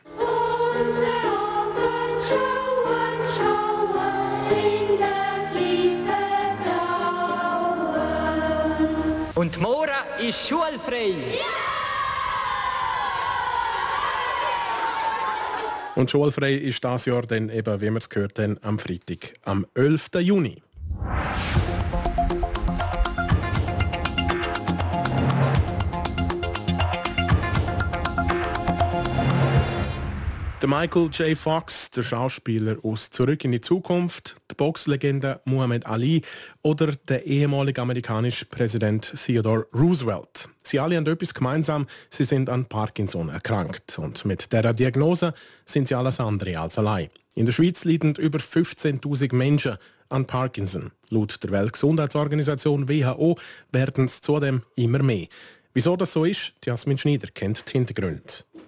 Und 9.35 9.61
morgen 9.61 9.91
ist 10.19 10.47
schulfrei. 10.47 11.15
Ja! 11.31 11.66
Und 15.97 16.11
schulfrei 16.11 16.53
ist 16.53 16.83
das 16.83 17.07
Jahr 17.07 17.23
dann 17.23 17.49
eben, 17.49 17.81
wie 17.81 17.89
wir 17.89 17.97
es 17.97 18.07
gehört 18.07 18.37
haben, 18.37 18.59
am 18.61 18.77
Freitag, 18.77 19.33
am 19.41 19.65
11. 19.73 20.09
Juni. 20.19 20.61
Der 30.59 30.69
Michael 30.69 31.09
J. 31.11 31.37
Fox, 31.37 31.91
der 31.91 32.01
Schauspieler 32.01 32.77
aus 32.81 33.11
Zurück 33.11 33.45
in 33.45 33.51
die 33.51 33.61
Zukunft, 33.61 34.37
die 34.49 34.55
Boxlegende 34.55 35.39
Muhammad 35.45 35.85
Ali 35.85 36.23
oder 36.63 36.93
der 37.07 37.27
ehemalige 37.27 37.79
amerikanische 37.79 38.45
Präsident 38.45 39.13
Theodore 39.23 39.67
Roosevelt. 39.71 40.49
Sie 40.63 40.79
alle 40.79 40.97
haben 40.97 41.05
etwas 41.05 41.35
gemeinsam, 41.35 41.85
sie 42.09 42.23
sind 42.23 42.49
an 42.49 42.65
Parkinson 42.65 43.29
erkrankt. 43.29 43.99
Und 43.99 44.25
mit 44.25 44.51
dieser 44.51 44.73
Diagnose 44.73 45.35
sind 45.67 45.89
sie 45.89 45.95
alles 45.95 46.19
andere 46.19 46.57
als 46.57 46.79
allein. 46.79 47.09
In 47.35 47.45
der 47.45 47.53
Schweiz 47.53 47.85
leiden 47.85 48.15
über 48.15 48.39
15.000 48.39 49.35
Menschen 49.35 49.77
an 50.09 50.25
Parkinson. 50.25 50.91
Laut 51.09 51.43
der 51.43 51.51
Weltgesundheitsorganisation 51.51 52.89
WHO 52.89 53.37
werden 53.71 54.05
es 54.05 54.23
zudem 54.23 54.63
immer 54.75 55.03
mehr. 55.03 55.27
Wieso 55.77 55.95
das 55.95 56.11
so 56.11 56.25
ist, 56.25 56.53
Jasmin 56.65 56.97
Schneider 56.97 57.27
kennt 57.27 57.67
die 57.67 57.73
Hintergründe. 57.73 58.23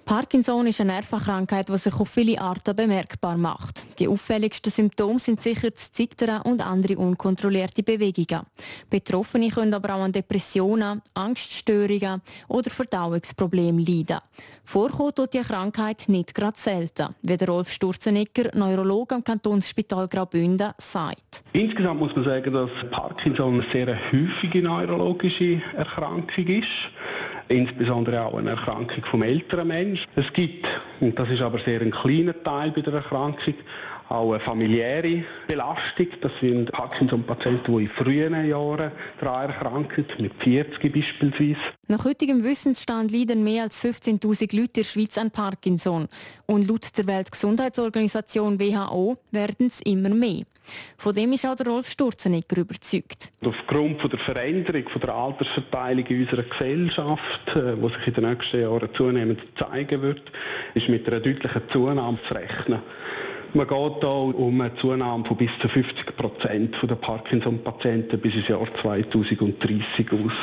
Parkinson 0.05 0.67
ist 0.67 0.79
eine 0.79 0.93
Nervenkrankheit, 0.93 1.67
die 1.67 1.77
sich 1.77 1.93
auf 1.95 2.07
viele 2.07 2.39
Arten 2.39 2.75
bemerkbar 2.75 3.35
macht. 3.35 3.87
Die 3.99 4.07
auffälligsten 4.07 4.71
Symptome 4.71 5.17
sind 5.17 5.41
sicher 5.41 5.71
das 5.71 5.91
Zittern 5.91 6.43
und 6.43 6.63
andere 6.63 6.97
unkontrollierte 6.97 7.81
Bewegungen. 7.81 8.45
Betroffene 8.91 9.49
können 9.49 9.73
aber 9.73 9.95
auch 9.95 10.01
an 10.01 10.11
Depressionen, 10.11 11.01
Angststörungen 11.15 12.21
oder 12.47 12.69
Verdauungsproblemen 12.69 13.83
leiden. 13.83 14.19
Vorkommt 14.63 15.15
tut 15.15 15.33
die 15.33 15.41
Krankheit 15.41 16.03
nicht 16.09 16.35
gerade 16.35 16.57
selten, 16.57 17.15
wie 17.23 17.37
der 17.37 17.47
Rolf 17.47 17.71
Sturzenegger, 17.71 18.55
Neurologe 18.55 19.15
am 19.15 19.23
Kantonsspital 19.23 20.07
Graubünden, 20.07 20.73
sagt. 20.77 21.43
Insgesamt 21.53 21.99
muss 21.99 22.15
man 22.15 22.25
sagen, 22.25 22.53
dass 22.53 22.69
Parkinson 22.91 23.55
eine 23.55 23.71
sehr 23.71 23.97
häufige 24.11 24.61
neurologische 24.61 25.59
Erkrankung 25.75 26.45
ist 26.45 26.91
insbesondere 27.47 28.21
auch 28.21 28.37
eine 28.37 28.51
Erkrankung 28.51 29.03
vom 29.05 29.23
älteren 29.23 29.67
Menschen. 29.67 30.07
Es 30.15 30.31
gibt, 30.31 30.67
und 30.99 31.17
das 31.17 31.29
ist 31.29 31.41
aber 31.41 31.59
sehr 31.59 31.81
ein 31.81 31.91
kleiner 31.91 32.41
Teil 32.43 32.71
bei 32.71 32.81
der 32.81 32.93
Erkrankung, 32.93 33.55
auch 34.09 34.31
eine 34.31 34.39
familiäre 34.39 35.23
Belastung. 35.47 36.07
Das 36.21 36.31
sind 36.41 36.71
Parkinson-Patienten, 36.71 37.77
die 37.77 37.83
in 37.83 37.89
frühen 37.89 38.47
Jahren 38.47 38.91
daran 39.19 39.49
erkranken, 39.49 40.05
mit 40.19 40.33
40 40.39 40.91
beispielsweise. 40.91 41.57
Nach 41.87 42.03
heutigem 42.03 42.43
Wissensstand 42.43 43.11
leiden 43.11 43.43
mehr 43.43 43.63
als 43.63 43.83
15.000 43.83 44.55
Leute 44.55 44.61
in 44.61 44.73
der 44.73 44.83
Schweiz 44.83 45.17
an 45.17 45.31
Parkinson. 45.31 46.07
Und 46.45 46.67
laut 46.67 46.97
der 46.97 47.07
Weltgesundheitsorganisation 47.07 48.59
WHO 48.59 49.17
werden 49.31 49.67
es 49.67 49.81
immer 49.81 50.09
mehr. 50.09 50.43
Von 50.97 51.15
dem 51.15 51.33
ist 51.33 51.45
auch 51.45 51.55
der 51.55 51.67
Rolf 51.67 51.89
Sturzenegger 51.89 52.57
überzeugt. 52.57 53.31
Aufgrund 53.43 54.01
von 54.01 54.09
der 54.09 54.19
Veränderung 54.19 54.87
von 54.87 55.01
der 55.01 55.13
Altersverteilung 55.15 56.05
in 56.05 56.21
unserer 56.21 56.43
Gesellschaft, 56.43 57.41
die 57.53 57.59
äh, 57.59 57.89
sich 57.89 58.07
in 58.07 58.13
den 58.13 58.29
nächsten 58.29 58.61
Jahren 58.61 58.93
zunehmend 58.93 59.41
zeigen 59.57 60.01
wird, 60.01 60.31
ist 60.73 60.89
mit 60.89 61.07
einer 61.07 61.19
deutlichen 61.19 61.61
Zunahme 61.69 62.19
zu 62.27 62.33
rechnen. 62.33 62.81
Man 63.53 63.67
geht 63.67 63.99
hier 64.01 64.09
um 64.09 64.61
eine 64.61 64.75
Zunahme 64.75 65.25
von 65.25 65.35
bis 65.35 65.49
zu 65.59 65.67
50 65.67 66.15
Prozent 66.15 66.75
der 66.83 66.95
Parkinson-Patienten 66.95 68.19
bis 68.19 68.35
ins 68.35 68.47
Jahr 68.47 68.67
2030 68.79 70.11
aus. 70.11 70.33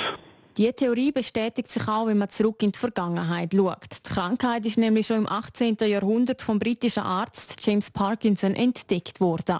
Diese 0.56 0.72
Theorie 0.72 1.12
bestätigt 1.12 1.70
sich 1.70 1.86
auch, 1.86 2.06
wenn 2.06 2.18
man 2.18 2.30
zurück 2.30 2.62
in 2.62 2.72
die 2.72 2.78
Vergangenheit 2.78 3.52
schaut. 3.54 3.84
Die 4.04 4.08
Krankheit 4.12 4.66
ist 4.66 4.78
nämlich 4.78 5.06
schon 5.06 5.18
im 5.18 5.28
18. 5.28 5.76
Jahrhundert 5.82 6.42
vom 6.42 6.58
britischen 6.58 7.04
Arzt 7.04 7.64
James 7.64 7.90
Parkinson 7.92 8.54
entdeckt 8.54 9.20
worden. 9.20 9.58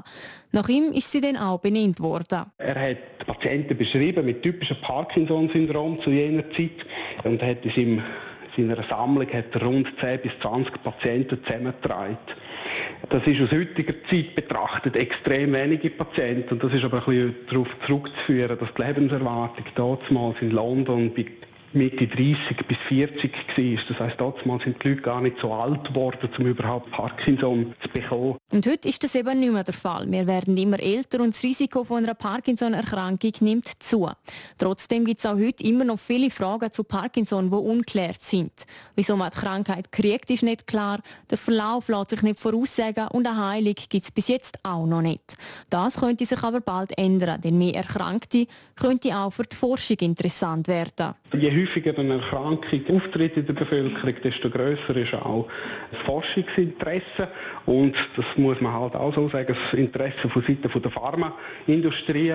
Nach 0.51 0.69
ihm 0.69 0.93
ist 0.93 1.13
sie 1.13 1.21
dann 1.21 1.37
auch 1.37 1.61
benannt 1.61 2.01
worden. 2.01 2.47
Er 2.59 2.91
hat 2.91 3.27
Patienten 3.27 3.77
beschrieben 3.77 4.25
mit 4.25 4.43
typischem 4.43 4.79
Parkinson-Syndrom 4.81 6.01
zu 6.01 6.11
jener 6.11 6.51
Zeit 6.51 6.85
und 7.23 7.41
hat 7.43 7.65
es 7.65 7.77
im 7.77 8.03
seiner 8.57 8.83
Sammlung 8.83 9.29
hat 9.33 9.55
er 9.55 9.63
rund 9.63 9.93
10 9.99 10.21
bis 10.21 10.39
20 10.41 10.83
Patienten 10.83 11.45
zusammengetragen. 11.45 12.19
Das 13.09 13.27
ist 13.27 13.41
aus 13.41 13.53
heutiger 13.53 13.95
Zeit 14.09 14.35
betrachtet 14.35 14.97
extrem 14.97 15.53
wenige 15.53 15.91
Patienten 15.91 16.55
und 16.55 16.65
das 16.65 16.75
ist 16.75 16.85
aber 16.85 16.99
ein 16.99 17.05
bisschen 17.05 17.35
darauf 17.49 17.69
zurückzuführen, 17.87 18.59
dass 18.59 18.75
die 18.75 18.83
Lebenserwartung 18.83 19.65
damals 19.75 20.41
in 20.41 20.51
London 20.51 21.13
bei 21.15 21.27
Mitte 21.77 22.07
30 22.07 22.67
bis 22.67 22.79
40 22.89 23.33
war. 23.33 23.85
Das 23.89 24.01
heisst, 24.01 24.21
damals 24.21 24.65
sind 24.65 24.83
die 24.83 24.89
Leute 24.89 25.03
gar 25.03 25.21
nicht 25.21 25.39
so 25.39 25.53
alt 25.53 25.85
geworden, 25.85 26.29
um 26.39 26.47
überhaupt 26.47 26.91
Parkinson 26.91 27.75
zu 27.83 27.89
bekommen. 27.91 28.37
Und 28.51 28.67
heute 28.67 28.89
ist 28.89 29.05
das 29.05 29.15
eben 29.15 29.39
nicht 29.39 29.53
mehr 29.53 29.63
der 29.63 29.75
Fall. 29.75 30.11
Wir 30.11 30.27
werden 30.27 30.57
immer 30.57 30.81
älter 30.81 31.21
und 31.21 31.35
das 31.35 31.43
Risiko 31.43 31.85
von 31.85 32.05
einer 32.05 32.15
Parkinson-Erkrankung 32.15 33.33
nimmt 33.41 33.71
zu. 33.83 34.09
Trotzdem 34.57 35.05
gibt 35.05 35.21
es 35.21 35.27
auch 35.27 35.37
heute 35.37 35.65
immer 35.65 35.85
noch 35.85 35.99
viele 35.99 36.31
Fragen 36.31 36.73
zu 36.73 36.83
Parkinson, 36.83 37.51
die 37.51 37.57
unklärt 37.57 38.23
sind. 38.23 38.53
Wieso 38.95 39.15
man 39.17 39.31
die 39.31 39.39
Krankheit 39.39 39.93
kriegt, 39.93 40.31
ist 40.31 40.45
nicht 40.45 40.67
klar. 40.67 41.01
Der 41.31 41.37
Verlauf 41.37 41.89
lässt 41.89 42.11
sich 42.11 42.23
nicht 42.23 42.39
voraussagen 42.39 43.09
und 43.09 43.27
eine 43.27 43.49
Heilung 43.49 43.75
gibt 43.75 44.05
es 44.05 44.11
bis 44.11 44.29
jetzt 44.29 44.59
auch 44.63 44.87
noch 44.87 45.03
nicht. 45.03 45.37
Das 45.69 45.97
könnte 45.97 46.25
sich 46.25 46.43
aber 46.43 46.61
bald 46.61 46.97
ändern, 46.97 47.41
denn 47.43 47.59
mehr 47.59 47.75
Erkrankte 47.75 48.47
könnte 48.77 49.17
auch 49.17 49.31
für 49.31 49.45
die 49.45 49.57
Forschung 49.57 49.97
interessant 50.01 50.69
werden. 50.69 51.15
Je 51.33 51.51
häufiger 51.51 51.99
eine 51.99 52.15
Erkrankung 52.15 52.83
auftritt 52.89 53.37
in 53.37 53.47
der 53.47 53.55
Bevölkerung, 53.55 54.15
desto 54.23 54.51
grösser 54.51 54.97
ist 54.97 55.15
auch 55.15 55.49
das 55.91 56.01
Forschungsinteresse. 56.03 57.29
Und 57.65 57.95
das 58.17 58.27
muss 58.37 58.61
man 58.61 58.73
halt 58.73 58.95
auch 58.95 59.15
so 59.15 59.29
sagen, 59.29 59.55
das 59.55 59.79
Interesse 59.79 60.29
von 60.29 60.43
Seiten 60.43 60.83
der 60.83 60.91
Pharmaindustrie, 60.91 62.35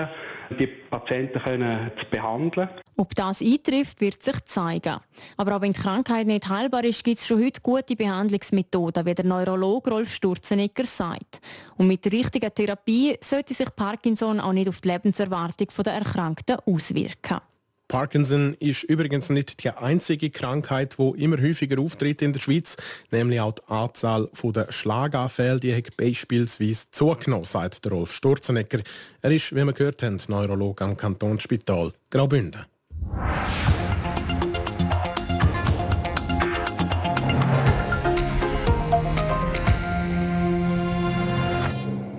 die 0.59 0.67
Patienten 0.67 1.39
können 1.39 1.91
zu 1.97 2.05
behandeln. 2.09 2.69
Ob 3.01 3.15
das 3.15 3.41
eintrifft, 3.41 3.99
wird 3.99 4.21
sich 4.21 4.45
zeigen. 4.45 4.99
Aber 5.35 5.55
auch 5.55 5.61
wenn 5.61 5.73
die 5.73 5.79
Krankheit 5.79 6.27
nicht 6.27 6.47
heilbar 6.47 6.83
ist, 6.83 7.03
gibt 7.03 7.19
es 7.19 7.25
schon 7.25 7.43
heute 7.43 7.59
gute 7.59 7.95
Behandlungsmethoden, 7.95 9.07
wie 9.07 9.15
der 9.15 9.25
Neurologe 9.25 9.89
Rolf 9.89 10.13
Sturzenegger 10.13 10.85
sagt. 10.85 11.41
Und 11.77 11.87
mit 11.87 12.05
der 12.05 12.11
richtigen 12.11 12.53
Therapie 12.53 13.17
sollte 13.19 13.55
sich 13.55 13.75
Parkinson 13.75 14.39
auch 14.39 14.53
nicht 14.53 14.69
auf 14.69 14.81
die 14.81 14.89
Lebenserwartung 14.89 15.69
der 15.83 15.93
Erkrankten 15.93 16.57
auswirken. 16.67 17.39
Parkinson 17.87 18.53
ist 18.59 18.83
übrigens 18.83 19.31
nicht 19.31 19.63
die 19.63 19.71
einzige 19.71 20.29
Krankheit, 20.29 20.99
wo 20.99 21.15
immer 21.15 21.41
häufiger 21.41 21.81
auftritt 21.81 22.21
in 22.21 22.33
der 22.33 22.39
Schweiz, 22.39 22.77
nämlich 23.09 23.41
auch 23.41 23.53
die 23.53 23.63
Anzahl 23.67 24.29
der 24.43 24.71
Schlaganfälle, 24.71 25.59
die 25.59 25.75
hat 25.75 25.97
beispielsweise 25.97 26.85
zugenommen, 26.91 27.45
sagt 27.45 27.89
Rolf 27.89 28.13
Sturzenegger. 28.13 28.81
Er 29.23 29.31
ist, 29.31 29.55
wie 29.55 29.65
wir 29.65 29.73
gehört 29.73 30.03
haben, 30.03 30.21
Neurologe 30.27 30.85
am 30.85 30.95
Kantonsspital 30.95 31.93
Graubünden. 32.11 32.70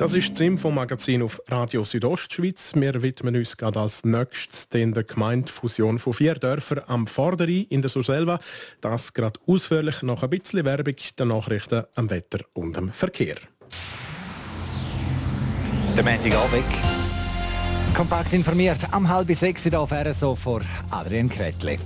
Das 0.03 0.15
ist 0.15 0.33
das 0.33 0.41
Info-Magazin 0.41 1.23
auf 1.23 1.41
Radio 1.47 1.85
Südostschweiz. 1.85 2.73
Wir 2.75 3.03
widmen 3.03 3.37
uns 3.37 3.57
gerade 3.57 3.79
als 3.79 4.05
nächstes 4.05 4.69
der 4.69 5.05
Gemeindefusion 5.05 6.01
von 6.01 6.13
vier 6.13 6.35
Dörfern 6.35 6.83
am 6.89 7.07
Vorderrhein 7.07 7.67
in 7.69 7.83
der 7.83 7.89
Surselva. 7.89 8.41
Das 8.81 9.15
gerade 9.15 9.39
ausführlich 9.47 10.03
nach 10.03 10.25
ein 10.25 10.31
bisschen 10.31 10.65
Werbung, 10.65 10.97
der 11.17 11.27
Nachrichten 11.27 11.85
am 11.95 12.11
Wetter 12.11 12.41
und 12.53 12.77
am 12.77 12.89
Verkehr. 12.93 13.37
Der 15.97 16.03
Montagabend. 16.03 17.02
Kompakt 17.95 18.33
informiert 18.33 18.89
am 18.91 19.07
halb 19.07 19.31
sechs 19.35 19.65
hier 19.65 19.79
auf 19.79 19.93
RSO 19.93 20.35
vor 20.35 20.63
Adrian 20.91 21.29
Kretli. 21.29 21.79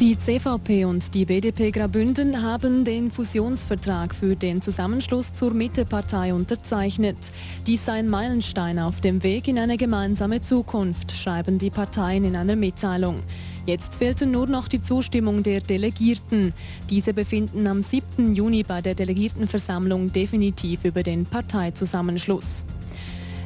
Die 0.00 0.16
CVP 0.16 0.86
und 0.86 1.14
die 1.14 1.26
BDP 1.26 1.70
Grabünden 1.70 2.42
haben 2.42 2.84
den 2.84 3.10
Fusionsvertrag 3.10 4.14
für 4.14 4.34
den 4.34 4.62
Zusammenschluss 4.62 5.34
zur 5.34 5.52
Mittepartei 5.52 6.32
unterzeichnet. 6.32 7.18
Dies 7.66 7.84
sei 7.84 7.98
ein 7.98 8.08
Meilenstein 8.08 8.78
auf 8.78 9.02
dem 9.02 9.22
Weg 9.22 9.48
in 9.48 9.58
eine 9.58 9.76
gemeinsame 9.76 10.40
Zukunft, 10.40 11.12
schreiben 11.12 11.58
die 11.58 11.68
Parteien 11.68 12.24
in 12.24 12.36
einer 12.36 12.56
Mitteilung. 12.56 13.22
Jetzt 13.66 13.96
fehlte 13.96 14.24
nur 14.24 14.46
noch 14.46 14.66
die 14.66 14.80
Zustimmung 14.80 15.42
der 15.42 15.60
Delegierten. 15.60 16.54
Diese 16.88 17.12
befinden 17.12 17.66
am 17.66 17.82
7. 17.82 18.34
Juni 18.34 18.62
bei 18.62 18.80
der 18.80 18.94
Delegiertenversammlung 18.94 20.10
definitiv 20.10 20.86
über 20.86 21.02
den 21.02 21.26
Parteizusammenschluss. 21.26 22.64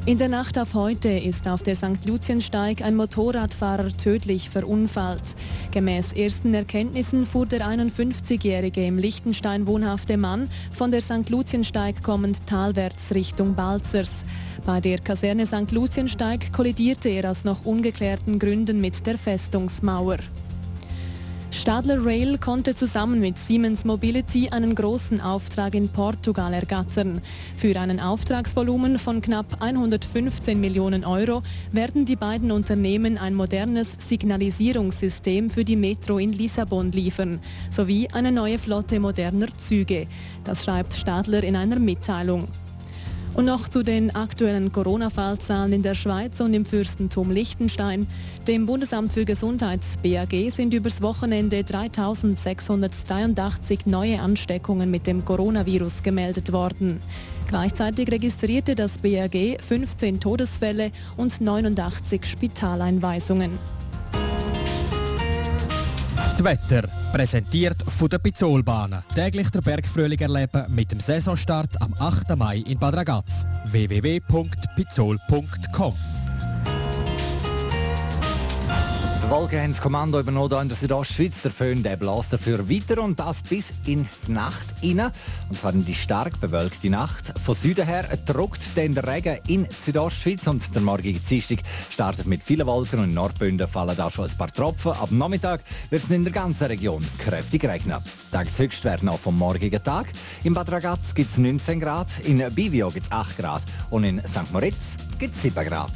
In 0.07 0.19
der 0.19 0.29
Nacht 0.29 0.59
auf 0.59 0.75
heute 0.75 1.09
ist 1.09 1.47
auf 1.47 1.63
der 1.63 1.73
St. 1.73 2.05
Luziensteig 2.05 2.83
ein 2.83 2.95
Motorradfahrer 2.95 3.87
tödlich 3.97 4.51
verunfallt. 4.51 5.23
Gemäß 5.71 6.13
ersten 6.13 6.53
Erkenntnissen 6.53 7.25
fuhr 7.25 7.47
der 7.47 7.67
51-jährige 7.67 8.85
im 8.85 8.99
Liechtenstein 8.99 9.65
wohnhafte 9.65 10.17
Mann 10.17 10.47
von 10.71 10.91
der 10.91 11.01
St. 11.01 11.27
Luziensteig 11.31 12.03
kommend 12.03 12.45
talwärts 12.45 13.15
Richtung 13.15 13.55
Balzers. 13.55 14.25
Bei 14.63 14.79
der 14.79 14.99
Kaserne 14.99 15.47
St. 15.47 15.71
Luziensteig 15.71 16.53
kollidierte 16.53 17.09
er 17.09 17.31
aus 17.31 17.43
noch 17.43 17.65
ungeklärten 17.65 18.37
Gründen 18.37 18.79
mit 18.79 19.07
der 19.07 19.17
Festungsmauer. 19.17 20.19
Stadler 21.55 22.05
Rail 22.05 22.37
konnte 22.37 22.75
zusammen 22.75 23.21
mit 23.21 23.37
Siemens 23.37 23.85
Mobility 23.85 24.49
einen 24.49 24.75
großen 24.75 25.21
Auftrag 25.21 25.73
in 25.73 25.89
Portugal 25.89 26.53
ergattern. 26.53 27.21
Für 27.55 27.79
einen 27.79 27.99
Auftragsvolumen 27.99 28.99
von 28.99 29.21
knapp 29.21 29.61
115 29.61 30.59
Millionen 30.59 31.05
Euro 31.05 31.43
werden 31.71 32.05
die 32.05 32.17
beiden 32.17 32.51
Unternehmen 32.51 33.17
ein 33.17 33.33
modernes 33.33 33.95
Signalisierungssystem 33.97 35.49
für 35.49 35.63
die 35.63 35.77
Metro 35.77 36.19
in 36.19 36.33
Lissabon 36.33 36.91
liefern, 36.91 37.39
sowie 37.71 38.09
eine 38.11 38.31
neue 38.31 38.59
Flotte 38.59 38.99
moderner 38.99 39.47
Züge. 39.57 40.07
Das 40.43 40.65
schreibt 40.65 40.93
Stadler 40.93 41.43
in 41.43 41.55
einer 41.55 41.79
Mitteilung. 41.79 42.49
Und 43.35 43.45
noch 43.45 43.67
zu 43.67 43.83
den 43.83 44.15
aktuellen 44.15 44.71
Corona-Fallzahlen 44.71 45.73
in 45.73 45.81
der 45.81 45.93
Schweiz 45.93 46.39
und 46.39 46.53
im 46.53 46.63
Fürstentum 46.63 47.31
Liechtenstein. 47.31 48.07
Dem 48.47 48.65
Bundesamt 48.65 49.11
für 49.11 49.25
Gesundheit 49.25 49.81
BAG 50.01 50.53
sind 50.53 50.73
übers 50.73 51.01
Wochenende 51.01 51.65
3683 51.65 53.87
neue 53.87 54.21
Ansteckungen 54.21 54.89
mit 54.89 55.05
dem 55.05 55.25
Coronavirus 55.25 56.01
gemeldet 56.01 56.53
worden. 56.53 57.01
Gleichzeitig 57.49 58.09
registrierte 58.09 58.73
das 58.73 58.99
BAG 58.99 59.61
15 59.61 60.21
Todesfälle 60.21 60.93
und 61.17 61.41
89 61.41 62.25
Spitaleinweisungen. 62.25 63.59
Das 66.35 66.43
Wetter, 66.43 66.83
präsentiert 67.13 67.77
von 67.87 68.09
der 68.09 68.17
Pizzolbahnen. 68.17 69.01
Täglich 69.15 69.49
der 69.51 69.61
Bergfrühling 69.61 70.19
erleben 70.19 70.65
mit 70.67 70.91
dem 70.91 70.99
Saisonstart 70.99 71.81
am 71.81 71.95
8. 71.97 72.35
Mai 72.35 72.57
in 72.57 72.77
Bad 72.77 72.97
Ragaz. 72.97 73.47
www.pizzol.com 73.63 76.14
Die 79.25 79.31
Wolken 79.31 79.59
haben 79.59 79.71
das 79.71 79.81
Kommando 79.81 80.19
übernommen 80.19 80.61
in 80.61 80.67
der 80.67 80.77
Südostschweiz. 80.77 81.41
Der 81.41 81.49
Föhn 81.49 81.81
der 81.81 81.95
bläst 81.95 82.31
dafür 82.31 82.69
weiter 82.69 83.01
und 83.01 83.19
das 83.19 83.41
bis 83.41 83.73
in 83.87 84.07
die 84.27 84.31
Nacht 84.31 84.67
rein. 84.83 85.11
Und 85.49 85.59
zwar 85.59 85.73
in 85.73 85.83
die 85.83 85.95
stark 85.95 86.39
bewölkte 86.39 86.91
Nacht. 86.91 87.33
Von 87.43 87.55
Süden 87.55 87.87
her 87.87 88.05
druckt 88.23 88.61
dann 88.75 88.93
der 88.93 89.07
Regen 89.07 89.39
in 89.47 89.67
Südostschweiz 89.79 90.45
und 90.45 90.75
der 90.75 90.83
morgige 90.83 91.19
Dienstag 91.19 91.57
startet 91.89 92.27
mit 92.27 92.43
vielen 92.43 92.67
Wolken 92.67 92.99
und 92.99 93.05
in 93.05 93.13
Nordbünden 93.15 93.67
fallen 93.67 93.97
da 93.97 94.11
schon 94.11 94.29
ein 94.29 94.37
paar 94.37 94.53
Tropfen. 94.53 94.91
Ab 94.91 95.09
Nachmittag 95.09 95.61
wird 95.89 96.03
es 96.03 96.09
in 96.11 96.23
der 96.23 96.31
ganzen 96.31 96.67
Region 96.67 97.03
kräftig 97.17 97.65
regnen. 97.65 97.97
Tageshöchstwert 98.31 99.01
noch 99.01 99.17
vom 99.17 99.39
morgigen 99.39 99.83
Tag. 99.83 100.05
In 100.43 100.53
Bad 100.53 100.71
Ragaz 100.71 101.15
gibt 101.15 101.31
es 101.31 101.39
19 101.39 101.79
Grad, 101.79 102.09
in 102.25 102.47
Bivio 102.53 102.91
gibt 102.91 103.07
es 103.07 103.11
8 103.11 103.39
Grad 103.39 103.63
und 103.89 104.03
in 104.03 104.19
St. 104.19 104.51
Moritz 104.53 104.97
gibt 105.17 105.33
es 105.33 105.41
7 105.41 105.65
Grad. 105.65 105.89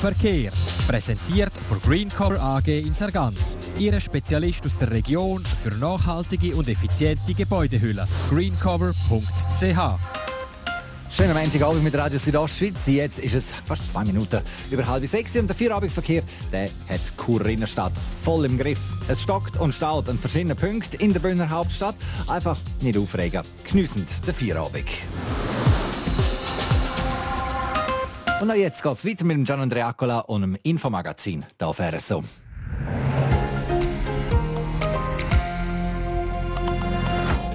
Verkehr. 0.00 0.52
Präsentiert 0.86 1.56
von 1.56 1.82
Greencover 1.82 2.40
AG 2.40 2.68
in 2.68 2.94
Sargans. 2.94 3.58
Ihre 3.78 4.00
Spezialist 4.00 4.64
aus 4.64 4.78
der 4.78 4.92
Region 4.92 5.44
für 5.44 5.74
nachhaltige 5.76 6.54
und 6.54 6.68
effiziente 6.68 7.34
Gebäudehüllen. 7.34 8.06
greencover.ch 8.30 9.98
Schönen 11.10 11.34
Montagabend 11.34 11.82
mit 11.82 11.96
Radio 11.96 12.16
Südostschweiz. 12.16 12.86
Jetzt 12.86 13.18
ist 13.18 13.34
es 13.34 13.46
fast 13.64 13.90
zwei 13.90 14.04
Minuten 14.04 14.40
über 14.70 14.86
halb 14.86 15.04
sechs 15.04 15.34
und 15.34 15.48
der 15.48 15.56
Feierabendverkehr 15.56 16.22
der 16.52 16.70
hat 16.88 17.00
Chur 17.16 17.44
Innenstadt 17.46 17.92
voll 18.22 18.44
im 18.44 18.56
Griff. 18.56 18.80
Es 19.08 19.22
stockt 19.22 19.56
und 19.56 19.74
staut 19.74 20.08
an 20.08 20.18
verschiedenen 20.18 20.56
Punkten 20.56 21.00
in 21.00 21.12
der 21.12 21.20
Bündner 21.20 21.50
Hauptstadt. 21.50 21.96
Einfach 22.28 22.58
nicht 22.82 22.96
aufregen. 22.96 23.42
Geniessend 23.64 24.08
der 24.24 24.34
Feierabend. 24.34 24.86
Und 28.40 28.52
auch 28.52 28.54
jetzt 28.54 28.82
geht 28.84 28.92
es 28.92 29.04
weiter 29.04 29.24
mit 29.24 29.36
dem 29.36 29.44
Gian 29.44 29.60
Andreacola 29.60 30.20
und 30.20 30.42
dem 30.42 30.56
Infomagazin 30.62 31.44
hier 31.58 31.68
auf 31.68 31.80
RSO. 31.80 32.22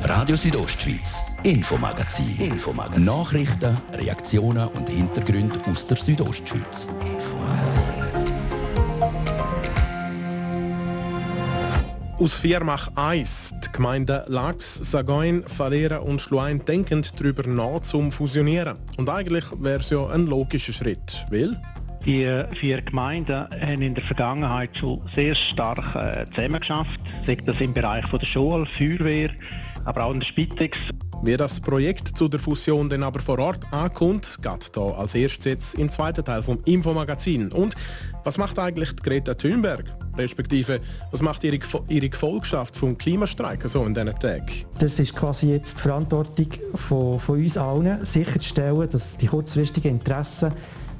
Radio 0.03 0.35
Südostschweiz, 0.35 1.23
Infomagazin. 1.43 2.37
Infomagazin. 2.37 3.05
Nachrichten, 3.05 3.77
Reaktionen 3.93 4.67
und 4.67 4.89
Hintergründe 4.89 5.57
aus 5.65 5.87
der 5.87 5.95
Südostschweiz. 5.95 6.89
Aus 12.19 12.39
Viermach 12.39 12.91
1. 12.95 13.55
Die 13.65 13.71
Gemeinden 13.71 14.21
Lax, 14.27 14.75
Sagoin, 14.75 15.43
Falera 15.47 15.97
und 15.97 16.21
Schluein 16.21 16.63
denken 16.63 17.03
darüber 17.17 17.47
nach, 17.49 17.79
zum 17.79 18.11
Fusionieren. 18.11 18.77
Und 18.97 19.09
eigentlich 19.09 19.45
wäre 19.59 19.79
es 19.79 19.89
ja 19.89 20.07
ein 20.07 20.27
logischer 20.27 20.73
Schritt, 20.73 21.25
weil... 21.31 21.59
Die 22.05 22.43
vier 22.59 22.81
Gemeinden 22.81 23.47
haben 23.49 23.81
in 23.81 23.95
der 23.95 24.03
Vergangenheit 24.03 24.77
schon 24.77 25.01
sehr 25.15 25.33
stark 25.33 25.95
äh, 25.95 26.25
zusammengeschafft, 26.35 26.99
sei 27.25 27.35
das 27.35 27.59
im 27.61 27.73
Bereich 27.73 28.05
von 28.07 28.19
der 28.19 28.27
Schule, 28.27 28.65
Feuerwehr, 28.77 29.29
aber 29.85 30.03
auch 30.03 30.13
in 30.13 30.19
der 30.19 30.27
Spitex. 30.27 30.77
Wie 31.25 31.37
das 31.37 31.61
Projekt 31.61 32.17
zu 32.17 32.27
der 32.27 32.37
Fusion 32.37 32.89
dann 32.89 33.01
aber 33.01 33.21
vor 33.21 33.39
Ort 33.39 33.59
ankommt, 33.71 34.39
geht 34.41 34.71
hier 34.75 34.97
als 34.97 35.15
erstes 35.15 35.45
jetzt 35.45 35.75
im 35.75 35.87
zweiten 35.87 36.25
Teil 36.25 36.43
vom 36.43 36.59
Infomagazin. 36.65 37.49
Und 37.49 37.75
was 38.25 38.37
macht 38.37 38.59
eigentlich 38.59 38.93
Greta 38.97 39.33
Thunberg? 39.33 39.85
Respektive, 40.17 40.81
was 41.11 41.21
macht 41.21 41.45
ihre, 41.45 41.59
ihre 41.87 42.09
Gefolgschaft 42.09 42.75
vom 42.75 42.97
Klimastreik 42.97 43.63
so 43.69 43.85
in 43.85 43.93
diesen 43.93 44.19
Tagen? 44.19 44.65
Das 44.79 44.99
ist 44.99 45.15
quasi 45.15 45.51
jetzt 45.51 45.77
die 45.77 45.83
Verantwortung 45.83 46.47
von, 46.75 47.17
von 47.17 47.39
uns 47.39 47.55
allen, 47.55 48.03
sicherzustellen, 48.03 48.89
dass 48.89 49.15
die 49.15 49.27
kurzfristigen 49.27 49.91
Interessen 49.91 50.51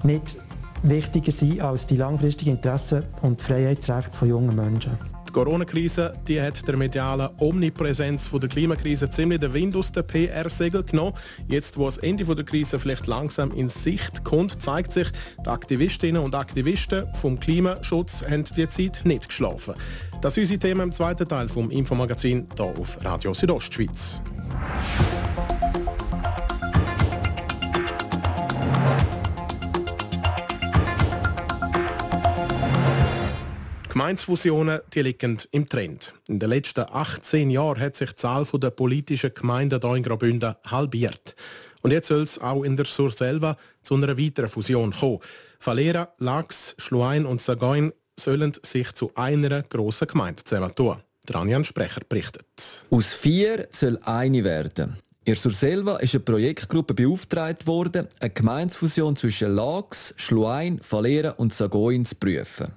nicht 0.04 0.38
wichtiger 0.84 1.34
sind 1.34 1.60
als 1.60 1.86
die 1.86 1.98
langfristigen 1.98 2.52
Interessen 2.56 3.04
und 3.24 3.42
Freiheitsrechte 3.42 4.18
von 4.18 4.30
jungen 4.30 4.56
Menschen. 4.56 4.98
Die 5.34 5.40
Corona-Krise 5.40 6.14
die 6.28 6.40
hat 6.40 6.68
der 6.68 6.78
medialen 6.78 7.28
Omnipräsenz 7.40 8.28
von 8.28 8.40
der 8.40 8.50
Klimakrise 8.50 9.10
ziemlich 9.10 9.40
den 9.40 9.52
Wind 9.52 9.76
aus 9.76 9.92
der 9.92 10.04
PR-Segel 10.04 10.84
genommen. 10.84 11.14
Jetzt, 11.48 11.76
wo 11.76 11.86
das 11.86 11.98
Ende 11.98 12.24
der 12.24 12.46
Krise 12.46 12.78
vielleicht 12.78 13.08
langsam 13.08 13.50
in 13.50 13.68
Sicht 13.68 14.24
kommt, 14.24 14.62
zeigt 14.62 14.94
sich, 14.94 15.08
die 15.44 15.50
Aktivistinnen 15.50 16.22
und 16.22 16.36
Aktivisten 16.36 17.12
vom 17.16 17.40
Klimaschutz 17.40 18.22
haben 18.22 18.44
die 18.44 18.70
Zeit 18.70 19.02
nicht 19.06 19.28
geschlafen. 19.28 19.74
Das 20.22 20.38
ist 20.38 20.52
unser 20.52 20.60
Thema 20.60 20.84
im 20.84 20.92
zweiten 20.92 21.28
Teil 21.28 21.50
vom 21.50 21.72
Infomagazin 21.72 22.48
hier 22.56 22.66
auf 22.66 23.04
Radio 23.04 23.34
Südostschweiz. 23.34 24.22
Gemeinsfusionen 33.94 34.80
die 34.92 35.04
liegen 35.04 35.38
im 35.52 35.68
Trend. 35.68 36.14
In 36.28 36.40
den 36.40 36.50
letzten 36.50 36.84
18 36.92 37.52
Jahren 37.52 37.80
hat 37.80 37.96
sich 37.96 38.10
die 38.10 38.16
Zahl 38.16 38.44
der 38.52 38.72
politischen 38.72 39.36
Gemeinden 39.36 39.80
hier 39.80 39.96
in 39.96 40.02
Graubünden 40.02 40.56
halbiert. 40.66 41.36
Und 41.84 41.92
jetzt 41.92 42.08
soll 42.08 42.24
es 42.24 42.42
auch 42.42 42.64
in 42.64 42.76
der 42.76 42.86
Surselva 42.86 43.56
zu 43.84 43.94
einer 43.94 44.18
weiteren 44.18 44.50
Fusion 44.50 44.92
kommen. 45.00 45.20
Falera, 45.60 46.12
Lax, 46.18 46.74
Schluein 46.80 47.28
und 47.28 47.40
Sagoin 47.40 47.94
sollen 48.20 48.54
sich 48.64 48.92
zu 48.94 49.12
einer 49.14 49.62
grossen 49.62 50.08
Gemeinde 50.08 50.44
zusammentun. 50.44 51.04
Dranjan 51.28 51.64
Sprecher 51.64 52.02
berichtet. 52.10 52.88
Aus 52.90 53.14
vier 53.14 53.68
soll 53.70 54.00
eine 54.06 54.44
werden. 54.44 54.98
In 55.26 55.36
Surselva 55.36 55.98
ist 55.98 56.16
eine 56.16 56.24
Projektgruppe 56.24 56.96
beauftragt 56.96 57.68
worden, 57.68 58.08
eine 58.20 58.32
Gemeinsfusion 58.32 59.16
zwischen 59.16 59.56
Lax, 59.56 60.16
Schluein, 60.18 60.80
Falera 60.82 61.30
und 61.30 61.54
Sagoin 61.54 62.06
zu 62.06 62.16
prüfen. 62.16 62.74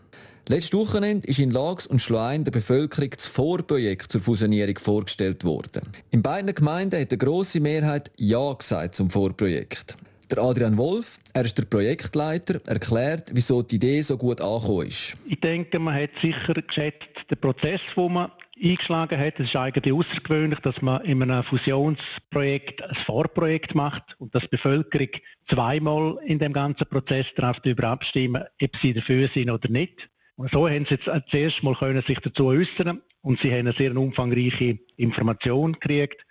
Letztes 0.48 0.74
Wochenende 0.74 1.26
ist 1.26 1.40
in 1.40 1.50
Lags 1.50 1.88
und 1.88 2.00
Schlein 2.00 2.44
der 2.44 2.52
Bevölkerung 2.52 3.10
das 3.10 3.26
Vorprojekt 3.26 4.12
zur 4.12 4.20
Fusionierung 4.20 4.78
vorgestellt 4.78 5.42
worden. 5.42 5.82
In 6.12 6.22
beiden 6.22 6.54
Gemeinden 6.54 7.00
hat 7.00 7.10
eine 7.10 7.18
grosse 7.18 7.58
Mehrheit 7.58 8.12
Ja 8.16 8.52
gesagt 8.52 8.94
zum 8.94 9.10
Vorprojekt. 9.10 9.96
Der 10.30 10.38
Adrian 10.38 10.78
Wolf, 10.78 11.18
er 11.32 11.46
ist 11.46 11.58
der 11.58 11.64
Projektleiter, 11.64 12.60
erklärt, 12.64 13.30
wieso 13.32 13.62
die 13.62 13.74
Idee 13.74 14.02
so 14.02 14.16
gut 14.16 14.40
angekommen 14.40 14.86
ist. 14.86 15.16
Ich 15.26 15.40
denke, 15.40 15.80
man 15.80 16.00
hat 16.00 16.10
sicher 16.22 16.54
geschätzt, 16.54 17.08
den 17.28 17.38
Prozess, 17.40 17.80
den 17.96 18.12
man 18.12 18.30
eingeschlagen 18.62 19.18
hat. 19.18 19.40
Es 19.40 19.46
ist 19.48 19.56
eigentlich 19.56 19.92
außergewöhnlich, 19.92 20.60
dass 20.60 20.80
man 20.80 21.04
in 21.04 21.24
einem 21.24 21.42
Fusionsprojekt 21.42 22.84
ein 22.84 22.94
Vorprojekt 22.94 23.74
macht 23.74 24.14
und 24.20 24.32
dass 24.32 24.44
die 24.44 24.50
Bevölkerung 24.50 25.10
zweimal 25.48 26.18
in 26.24 26.38
dem 26.38 26.52
ganzen 26.52 26.86
Prozess 26.86 27.26
darauf 27.34 27.58
darüber 27.64 27.88
abstimmen, 27.88 28.44
ob 28.62 28.76
sie 28.80 28.92
dafür 28.92 29.28
sind 29.34 29.50
oder 29.50 29.68
nicht. 29.68 30.08
Und 30.36 30.50
so 30.50 30.68
haben 30.68 30.84
sie 30.84 30.96
jetzt 30.96 31.10
zuerst 31.30 31.62
mal 31.62 31.74
können 31.74 32.02
sich 32.02 32.18
dazu 32.20 32.46
äußern 32.46 33.00
und 33.22 33.40
sie 33.40 33.50
haben 33.50 33.60
eine 33.60 33.72
sehr 33.72 33.96
umfangreiche 33.96 34.78
Information 34.96 35.72
gekriegt, 35.72 36.22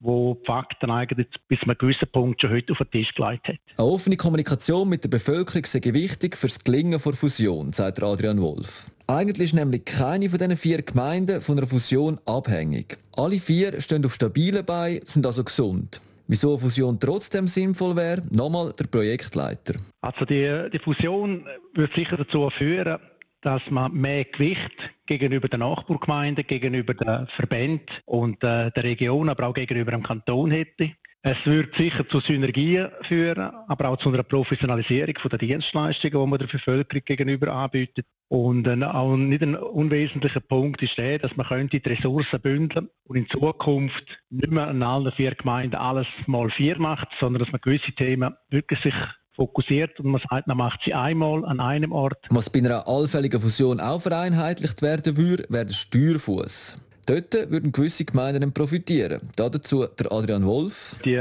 wo 0.00 0.34
die 0.34 0.46
Fakten 0.46 0.90
eigentlich 0.90 1.28
bis 1.46 1.60
zu 1.60 1.66
einem 1.66 1.78
gewissen 1.78 2.08
Punkt 2.10 2.40
schon 2.40 2.50
heute 2.50 2.72
auf 2.72 2.78
den 2.78 2.90
Tisch 2.90 3.14
gelegt 3.14 3.46
hat. 3.46 3.56
Eine 3.76 3.86
offene 3.86 4.16
Kommunikation 4.16 4.88
mit 4.88 5.04
der 5.04 5.10
Bevölkerung 5.10 5.64
sei 5.64 5.80
wichtig 5.84 6.36
für 6.36 6.48
das 6.48 6.58
Gelingen 6.58 7.00
der 7.00 7.12
Fusion, 7.12 7.72
sagt 7.72 8.02
Adrian 8.02 8.40
Wolf. 8.40 8.86
Eigentlich 9.06 9.48
ist 9.48 9.54
nämlich 9.54 9.84
keine 9.84 10.28
von 10.28 10.40
diesen 10.40 10.56
vier 10.56 10.82
Gemeinden 10.82 11.40
von 11.40 11.56
einer 11.56 11.68
Fusion 11.68 12.18
abhängig. 12.24 12.98
Alle 13.16 13.38
vier 13.38 13.80
stehen 13.80 14.04
auf 14.04 14.14
stabilen 14.14 14.64
Beinen, 14.64 15.06
sind 15.06 15.24
also 15.24 15.44
gesund. 15.44 16.00
Wieso 16.26 16.50
eine 16.50 16.58
Fusion 16.58 16.98
trotzdem 16.98 17.46
sinnvoll 17.46 17.94
wäre, 17.94 18.22
nochmal 18.30 18.72
der 18.72 18.86
Projektleiter. 18.86 19.74
Also 20.00 20.24
die, 20.24 20.68
die 20.72 20.78
Fusion 20.78 21.46
wird 21.74 21.92
sicher 21.92 22.16
dazu 22.16 22.48
führen, 22.50 22.98
dass 23.42 23.70
man 23.70 23.92
mehr 23.92 24.24
Gewicht 24.24 24.94
gegenüber 25.06 25.48
den 25.48 25.60
Nachbargemeinden, 25.60 26.46
gegenüber 26.46 26.94
den 26.94 27.26
Verbänden 27.26 27.86
und 28.06 28.42
äh, 28.42 28.70
der 28.70 28.84
Region, 28.84 29.28
aber 29.28 29.48
auch 29.48 29.54
gegenüber 29.54 29.90
dem 29.90 30.02
Kanton 30.02 30.50
hätte. 30.50 30.92
Es 31.24 31.46
wird 31.46 31.76
sicher 31.76 32.08
zu 32.08 32.18
Synergien 32.18 32.90
führen, 33.02 33.52
aber 33.68 33.90
auch 33.90 33.96
zu 33.96 34.08
einer 34.08 34.24
Professionalisierung 34.24 35.14
der 35.30 35.38
Dienstleistungen, 35.38 36.20
die 36.20 36.30
man 36.30 36.38
der 36.40 36.46
Bevölkerung 36.46 37.04
gegenüber 37.04 37.52
anbietet. 37.52 38.06
Und 38.28 38.66
äh, 38.66 38.82
auch 38.84 39.16
nicht 39.16 39.42
ein 39.42 39.54
unwesentlicher 39.54 40.40
Punkt 40.40 40.82
ist 40.82 40.98
der, 40.98 41.18
dass 41.18 41.36
man 41.36 41.46
könnte 41.46 41.78
die 41.78 41.88
Ressourcen 41.88 42.40
bündeln 42.40 42.88
und 43.04 43.16
in 43.16 43.28
Zukunft 43.28 44.20
nicht 44.30 44.50
mehr 44.50 44.66
an 44.66 44.82
allen 44.82 45.12
vier 45.12 45.34
Gemeinden 45.34 45.76
alles 45.76 46.08
mal 46.26 46.50
vier 46.50 46.78
macht, 46.78 47.08
sondern 47.20 47.42
dass 47.42 47.52
man 47.52 47.60
gewisse 47.60 47.92
Themen 47.92 48.34
wirklich 48.50 48.80
sich 48.80 48.94
fokussiert 49.34 49.98
und 50.00 50.10
man 50.10 50.20
sagt, 50.28 50.46
man 50.46 50.56
macht 50.56 50.82
sie 50.82 50.94
einmal 50.94 51.44
an 51.44 51.60
einem 51.60 51.92
Ort. 51.92 52.26
Was 52.30 52.50
bei 52.50 52.60
einer 52.60 52.86
allfälligen 52.86 53.40
Fusion 53.40 53.80
auch 53.80 54.02
vereinheitlicht 54.02 54.82
werden 54.82 55.16
würde, 55.16 55.46
wäre 55.48 55.66
der 55.66 55.74
Steuerfuß. 55.74 56.76
Dort 57.06 57.34
würden 57.34 57.72
gewisse 57.72 58.04
Gemeinden 58.04 58.52
profitieren. 58.52 59.28
Dazu 59.36 59.86
der 59.86 60.12
Adrian 60.12 60.46
Wolf. 60.46 60.96
Die 61.04 61.20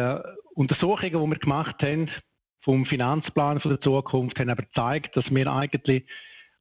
Untersuchungen, 0.53 1.11
die 1.11 1.29
wir 1.31 1.39
gemacht 1.39 1.81
haben 1.81 2.09
vom 2.63 2.85
Finanzplan 2.85 3.59
der 3.63 3.81
Zukunft, 3.81 4.39
haben 4.39 4.49
aber 4.49 4.63
gezeigt, 4.63 5.17
dass 5.17 5.31
wir 5.31 5.51
eigentlich 5.51 6.05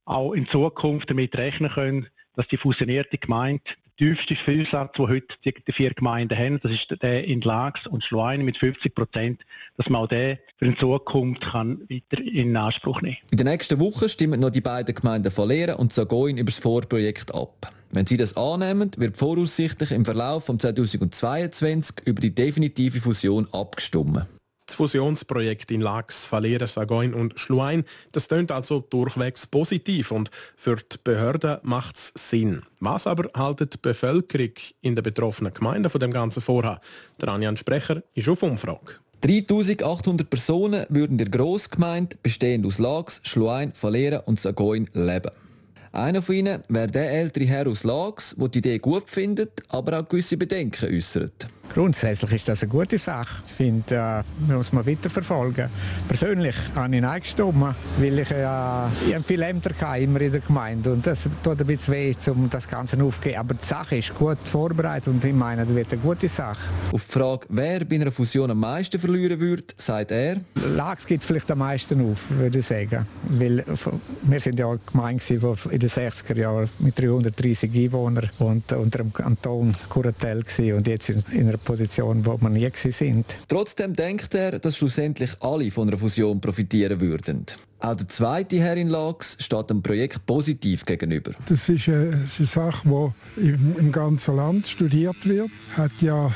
auch 0.06 0.32
in 0.32 0.48
Zukunft 0.48 1.10
damit 1.10 1.36
rechnen 1.36 1.70
können, 1.70 2.06
dass 2.34 2.48
die 2.48 2.56
fusionierte 2.56 3.18
Gemeinde 3.18 3.62
tiefste 4.00 4.34
Füllsatz, 4.34 4.94
den 4.96 5.08
heute 5.08 5.26
die 5.44 5.72
vier 5.72 5.92
Gemeinden 5.92 6.36
haben, 6.36 6.58
das 6.62 6.72
ist 6.72 7.02
der 7.02 7.24
in 7.24 7.42
Lags 7.42 7.86
und 7.86 8.02
Schluein 8.02 8.42
mit 8.42 8.56
50 8.56 8.94
Prozent, 8.94 9.42
dass 9.76 9.90
man 9.90 10.00
auch 10.00 10.06
den 10.06 10.38
für 10.56 10.64
die 10.64 10.76
Zukunft 10.76 11.42
kann 11.42 11.82
weiter 11.90 12.22
in 12.22 12.56
Anspruch 12.56 13.02
nehmen 13.02 13.18
In 13.30 13.36
den 13.36 13.46
nächsten 13.46 13.78
Wochen 13.78 14.08
stimmen 14.08 14.40
noch 14.40 14.48
die 14.48 14.62
beiden 14.62 14.94
Gemeinden 14.94 15.30
von 15.30 15.48
Lehren 15.48 15.76
und 15.76 15.92
Sagoin 15.92 16.38
über 16.38 16.50
das 16.50 16.58
Vorprojekt 16.58 17.34
ab. 17.34 17.72
Wenn 17.90 18.06
sie 18.06 18.16
das 18.16 18.38
annehmen, 18.38 18.90
wird 18.96 19.18
voraussichtlich 19.18 19.90
im 19.92 20.06
Verlauf 20.06 20.46
von 20.46 20.58
2022 20.58 21.96
über 22.06 22.22
die 22.22 22.34
definitive 22.34 23.00
Fusion 23.00 23.48
abgestimmt. 23.52 24.24
Das 24.70 24.76
Fusionsprojekt 24.76 25.72
in 25.72 25.80
Lax, 25.80 26.30
Valera, 26.30 26.64
Sagoin 26.64 27.12
und 27.12 27.40
Schluein, 27.40 27.84
das 28.12 28.28
klingt 28.28 28.52
also 28.52 28.78
durchwegs 28.78 29.44
positiv 29.44 30.12
und 30.12 30.30
für 30.54 30.76
die 30.76 30.96
Behörden 31.02 31.58
macht 31.64 31.96
es 31.96 32.12
Sinn. 32.14 32.62
Was 32.78 33.08
aber 33.08 33.28
haltet 33.34 33.74
die 33.74 33.78
Bevölkerung 33.82 34.52
in 34.80 34.94
den 34.94 35.02
betroffenen 35.02 35.52
Gemeinden 35.52 35.90
von 35.90 36.00
dem 36.00 36.12
ganzen 36.12 36.40
Vorhaben? 36.40 36.78
Der 37.20 37.30
Anjan 37.30 37.56
Sprecher 37.56 38.04
ist 38.14 38.28
auf 38.28 38.44
Umfrage. 38.44 38.94
3800 39.22 40.30
Personen 40.30 40.86
würden 40.88 41.18
der 41.18 41.30
Grossgemeinde 41.30 42.14
bestehend 42.22 42.64
aus 42.64 42.78
Lax, 42.78 43.20
Schluein, 43.24 43.72
Valera 43.80 44.18
und 44.18 44.38
Sagoin 44.38 44.88
leben. 44.92 45.32
Einer 45.90 46.22
von 46.22 46.36
ihnen 46.36 46.62
wäre 46.68 46.86
der 46.86 47.10
ältere 47.10 47.46
Herr 47.46 47.66
aus 47.66 47.82
Lax, 47.82 48.36
der 48.38 48.46
die 48.46 48.58
Idee 48.60 48.78
gut 48.78 49.10
findet, 49.10 49.64
aber 49.68 49.98
auch 49.98 50.08
gewisse 50.08 50.36
Bedenken 50.36 50.94
äußert. 50.94 51.48
Grundsätzlich 51.72 52.32
ist 52.32 52.48
das 52.48 52.62
eine 52.62 52.70
gute 52.70 52.98
Sache. 52.98 53.42
Ich 53.46 53.52
finde, 53.52 54.24
äh, 54.48 54.52
muss 54.52 54.72
man 54.72 54.84
weiterverfolgen. 54.84 55.68
Persönlich 56.08 56.56
habe 56.74 56.96
ich 56.96 57.00
Nein 57.00 57.20
gestimmt, 57.20 57.76
weil 57.98 58.18
ich, 58.18 58.30
äh, 58.30 58.86
ich 59.08 59.24
viele 59.24 59.46
Ämter 59.46 59.70
hatte, 59.80 60.02
immer 60.02 60.20
in 60.20 60.32
der 60.32 60.40
Gemeinde 60.40 60.92
und 60.92 61.06
das 61.06 61.28
tut 61.44 61.60
ein 61.60 61.66
bisschen 61.66 61.94
weh, 61.94 62.14
um 62.26 62.50
das 62.50 62.66
Ganze 62.66 63.00
aufzugeben. 63.00 63.38
Aber 63.38 63.54
die 63.54 63.64
Sache 63.64 63.96
ist 63.98 64.12
gut 64.14 64.38
vorbereitet 64.44 65.08
und 65.08 65.24
ich 65.24 65.32
meine, 65.32 65.64
das 65.64 65.74
wird 65.74 65.92
eine 65.92 66.02
gute 66.02 66.28
Sache. 66.28 66.58
Auf 66.92 67.06
die 67.06 67.12
Frage, 67.12 67.46
wer 67.48 67.84
bei 67.84 67.96
einer 67.96 68.10
Fusion 68.10 68.50
am 68.50 68.58
meisten 68.58 68.98
verlieren 68.98 69.38
würde, 69.38 69.64
sagt 69.76 70.10
er. 70.10 70.38
Lags 70.74 71.06
gibt 71.06 71.22
vielleicht 71.22 71.50
am 71.52 71.58
meisten 71.58 72.10
auf, 72.10 72.30
würde 72.30 72.58
ich 72.58 72.66
sagen. 72.66 73.06
Weil 73.28 73.64
wir 74.22 74.40
sind 74.40 74.58
ja 74.58 74.68
eine 74.68 74.80
Gemeinde 74.90 75.22
in 75.28 75.78
den 75.78 75.88
60er 75.88 76.36
Jahren 76.36 76.68
mit 76.80 76.98
330 76.98 77.72
Einwohnern 77.72 78.28
und 78.40 78.72
unter 78.72 78.98
dem 78.98 79.12
Kanton 79.12 79.76
Curatel 79.88 80.44
und 80.76 80.86
jetzt 80.88 81.10
in 81.10 81.22
einer 81.48 81.59
Position, 81.64 82.24
wo 82.24 82.38
wir 82.40 82.50
nie 82.50 82.70
sind. 82.74 83.38
Trotzdem 83.48 83.94
denkt 83.94 84.34
er, 84.34 84.58
dass 84.58 84.76
schlussendlich 84.76 85.30
alle 85.40 85.70
von 85.70 85.88
einer 85.88 85.98
Fusion 85.98 86.40
profitieren 86.40 87.00
würden. 87.00 87.46
Auch 87.80 87.94
der 87.94 88.08
zweite 88.08 88.60
Herr 88.60 88.76
in 88.76 88.88
Lax 88.88 89.36
steht 89.40 89.70
dem 89.70 89.82
Projekt 89.82 90.26
positiv 90.26 90.84
gegenüber. 90.84 91.32
Das 91.46 91.68
ist 91.68 91.88
eine, 91.88 92.24
ist 92.24 92.38
eine 92.38 92.46
Sache, 92.46 93.12
die 93.36 93.48
im, 93.48 93.76
im 93.78 93.92
ganzen 93.92 94.36
Land 94.36 94.68
studiert 94.68 95.26
wird. 95.26 95.50
Hat 95.76 95.92
ja 96.00 96.30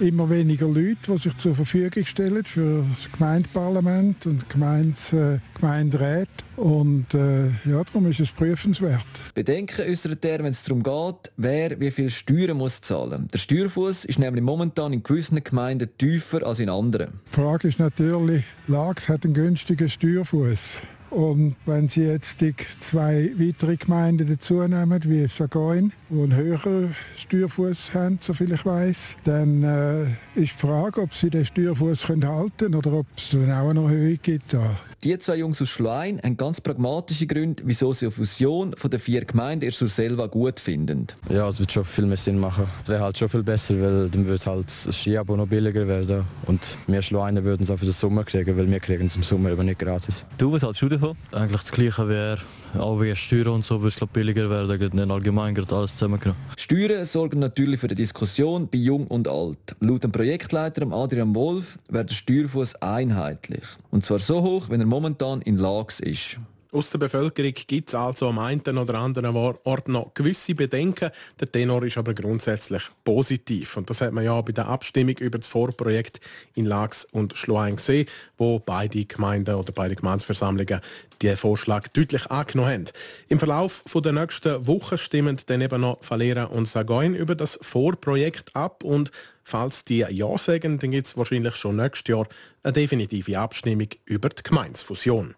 immer 0.00 0.28
weniger 0.30 0.66
Leute, 0.66 0.96
die 1.08 1.18
sich 1.18 1.36
zur 1.36 1.54
Verfügung 1.54 2.04
stellen 2.04 2.44
für 2.44 2.84
das 2.94 3.10
Gemeindeparlament 3.12 4.26
und 4.26 4.48
Gemeindes, 4.48 5.12
äh, 5.12 5.38
Gemeinderäte. 5.54 6.30
Und 6.56 7.14
äh, 7.14 7.46
ja, 7.64 7.82
darum 7.84 8.06
ist 8.06 8.20
es 8.20 8.32
prüfenswert. 8.32 9.06
Bedenken 9.34 9.80
äußert 9.80 10.24
er, 10.24 10.38
wenn 10.40 10.46
es 10.46 10.62
darum 10.62 10.82
geht, 10.82 11.32
wer 11.36 11.80
wie 11.80 11.90
viel 11.90 12.10
Steuern 12.10 12.56
muss 12.56 12.80
zahlen. 12.80 13.28
Der 13.32 13.38
Steuerfuß 13.38 14.04
ist 14.04 14.18
nämlich 14.18 14.42
momentan 14.42 14.92
in 14.92 15.02
gewissen 15.02 15.42
Gemeinden 15.42 15.88
tiefer 15.98 16.46
als 16.46 16.58
in 16.58 16.68
anderen. 16.68 17.20
Die 17.30 17.36
Frage 17.36 17.68
ist 17.68 17.78
natürlich, 17.78 18.44
Lax 18.66 19.08
hat 19.08 19.24
einen 19.24 19.34
günstigen 19.34 19.88
Steuerfuß. 19.88 20.82
Und 21.12 21.56
wenn 21.66 21.88
Sie 21.88 22.04
jetzt 22.04 22.40
die 22.40 22.54
zwei 22.80 23.32
weitere 23.36 23.76
Gemeinden 23.76 24.26
dazu 24.26 24.66
nehmen, 24.66 24.98
wie 25.04 25.26
Sagoin, 25.28 25.92
die 26.08 26.22
einen 26.22 26.34
höheren 26.34 26.96
Steuerfuß 27.18 27.92
haben, 27.92 28.18
soviel 28.18 28.52
ich 28.52 28.64
weiß, 28.64 29.18
dann 29.24 29.62
äh, 29.62 30.04
ist 30.40 30.54
die 30.54 30.66
Frage, 30.66 31.02
ob 31.02 31.12
Sie 31.12 31.28
den 31.28 31.44
Steuerfuß 31.44 32.08
halten 32.08 32.52
können 32.56 32.74
oder 32.76 32.92
ob 32.94 33.06
es 33.14 33.28
dann 33.28 33.52
auch 33.52 33.68
eine 33.68 33.80
Erhöhung 33.80 34.18
gibt. 34.22 34.54
Da. 34.54 34.70
Die 35.04 35.18
zwei 35.18 35.36
Jungs 35.36 35.60
aus 35.60 35.68
Schlein 35.68 36.20
haben 36.22 36.36
ganz 36.36 36.60
pragmatische 36.60 37.26
Gründe, 37.26 37.64
wieso 37.66 37.92
sie 37.92 38.06
eine 38.06 38.12
Fusion 38.12 38.72
von 38.76 38.88
den 38.88 39.00
vier 39.00 39.24
Gemeinden 39.24 39.68
in 39.68 39.88
selber 39.88 40.28
gut 40.28 40.60
finden. 40.60 41.08
Ja, 41.28 41.48
es 41.48 41.58
wird 41.58 41.72
schon 41.72 41.84
viel 41.84 42.06
mehr 42.06 42.16
Sinn 42.16 42.38
machen. 42.38 42.66
Es 42.84 42.88
wäre 42.88 43.02
halt 43.02 43.18
schon 43.18 43.28
viel 43.28 43.42
besser, 43.42 43.74
weil 43.82 44.08
dann 44.08 44.26
wird 44.28 44.46
halt 44.46 44.66
das 44.66 44.96
Skiabo 44.96 45.36
noch 45.36 45.48
billiger 45.48 45.88
werden 45.88 46.24
und 46.46 46.78
wir 46.86 47.02
Schleiner 47.02 47.42
würden 47.42 47.64
es 47.64 47.70
auch 47.70 47.78
für 47.78 47.84
den 47.84 47.92
Sommer 47.94 48.22
kriegen, 48.22 48.56
weil 48.56 48.70
wir 48.70 48.78
kriegen 48.78 49.06
es 49.06 49.16
im 49.16 49.24
Sommer 49.24 49.50
aber 49.50 49.64
nicht 49.64 49.80
gratis. 49.80 50.24
Du, 50.38 50.52
was 50.52 50.62
hältst 50.62 50.80
du 50.80 50.88
davon? 50.88 51.01
Eigentlich 51.32 51.62
das 51.62 51.72
Gleiche 51.72 52.08
wäre, 52.08 52.38
auch 52.78 53.00
wie 53.00 53.14
Steuern 53.16 53.48
und 53.48 53.64
so, 53.64 53.82
würde 53.82 53.96
es 54.00 54.08
billiger 54.08 54.48
werden, 54.48 54.94
nicht 54.94 55.10
allgemein 55.10 55.54
gerade 55.54 55.74
alles 55.74 55.92
zusammengenommen. 55.92 56.40
Steuern 56.56 57.04
sorgen 57.04 57.40
natürlich 57.40 57.80
für 57.80 57.88
die 57.88 57.94
Diskussion 57.94 58.68
bei 58.68 58.78
Jung 58.78 59.06
und 59.06 59.28
Alt. 59.28 59.76
Laut 59.80 60.04
dem 60.04 60.12
Projektleiter 60.12 60.90
Adrian 60.92 61.34
Wolf 61.34 61.78
wäre 61.88 62.04
der 62.04 62.14
Steuerfuß 62.14 62.76
einheitlich. 62.76 63.64
Und 63.90 64.04
zwar 64.04 64.18
so 64.18 64.42
hoch, 64.42 64.68
wenn 64.68 64.80
er 64.80 64.86
momentan 64.86 65.42
in 65.42 65.56
Lags 65.56 66.00
ist. 66.00 66.38
Aus 66.74 66.88
der 66.88 66.96
Bevölkerung 66.96 67.52
gibt 67.66 67.90
es 67.90 67.94
also 67.94 68.30
am 68.30 68.38
einen 68.38 68.78
oder 68.78 68.94
anderen 68.94 69.36
Ort 69.36 69.88
noch 69.88 70.14
gewisse 70.14 70.54
Bedenken. 70.54 71.10
Der 71.38 71.52
Tenor 71.52 71.82
ist 71.82 71.98
aber 71.98 72.14
grundsätzlich 72.14 72.84
positiv. 73.04 73.76
Und 73.76 73.90
das 73.90 74.00
hat 74.00 74.14
man 74.14 74.24
ja 74.24 74.40
bei 74.40 74.52
der 74.52 74.68
Abstimmung 74.68 75.18
über 75.18 75.36
das 75.36 75.48
Vorprojekt 75.48 76.22
in 76.54 76.64
Lax 76.64 77.04
und 77.04 77.36
Schluein 77.36 77.76
gesehen, 77.76 78.08
wo 78.38 78.58
beide 78.58 79.04
Gemeinden 79.04 79.54
oder 79.54 79.70
beide 79.70 79.96
Gemeindeversammlungen 79.96 80.80
den 81.20 81.36
Vorschlag 81.36 81.88
deutlich 81.88 82.30
angenommen 82.30 82.72
haben. 82.72 82.84
Im 83.28 83.38
Verlauf 83.38 83.84
der 83.94 84.12
nächsten 84.12 84.66
Wochen 84.66 84.96
stimmen 84.96 85.36
dann 85.44 85.60
eben 85.60 85.82
noch 85.82 85.98
Valera 86.08 86.44
und 86.44 86.66
Sagoin 86.66 87.14
über 87.14 87.34
das 87.34 87.58
Vorprojekt 87.60 88.56
ab 88.56 88.82
und 88.82 89.12
Falls 89.44 89.84
die 89.84 90.06
Ja 90.08 90.38
sagen, 90.38 90.78
dann 90.78 90.92
gibt 90.92 91.08
es 91.08 91.16
wahrscheinlich 91.16 91.56
schon 91.56 91.74
nächstes 91.74 92.14
Jahr 92.14 92.28
eine 92.62 92.72
definitive 92.72 93.36
Abstimmung 93.40 93.88
über 94.04 94.28
die 94.28 94.40
Gemeinsfusion. 94.40 95.34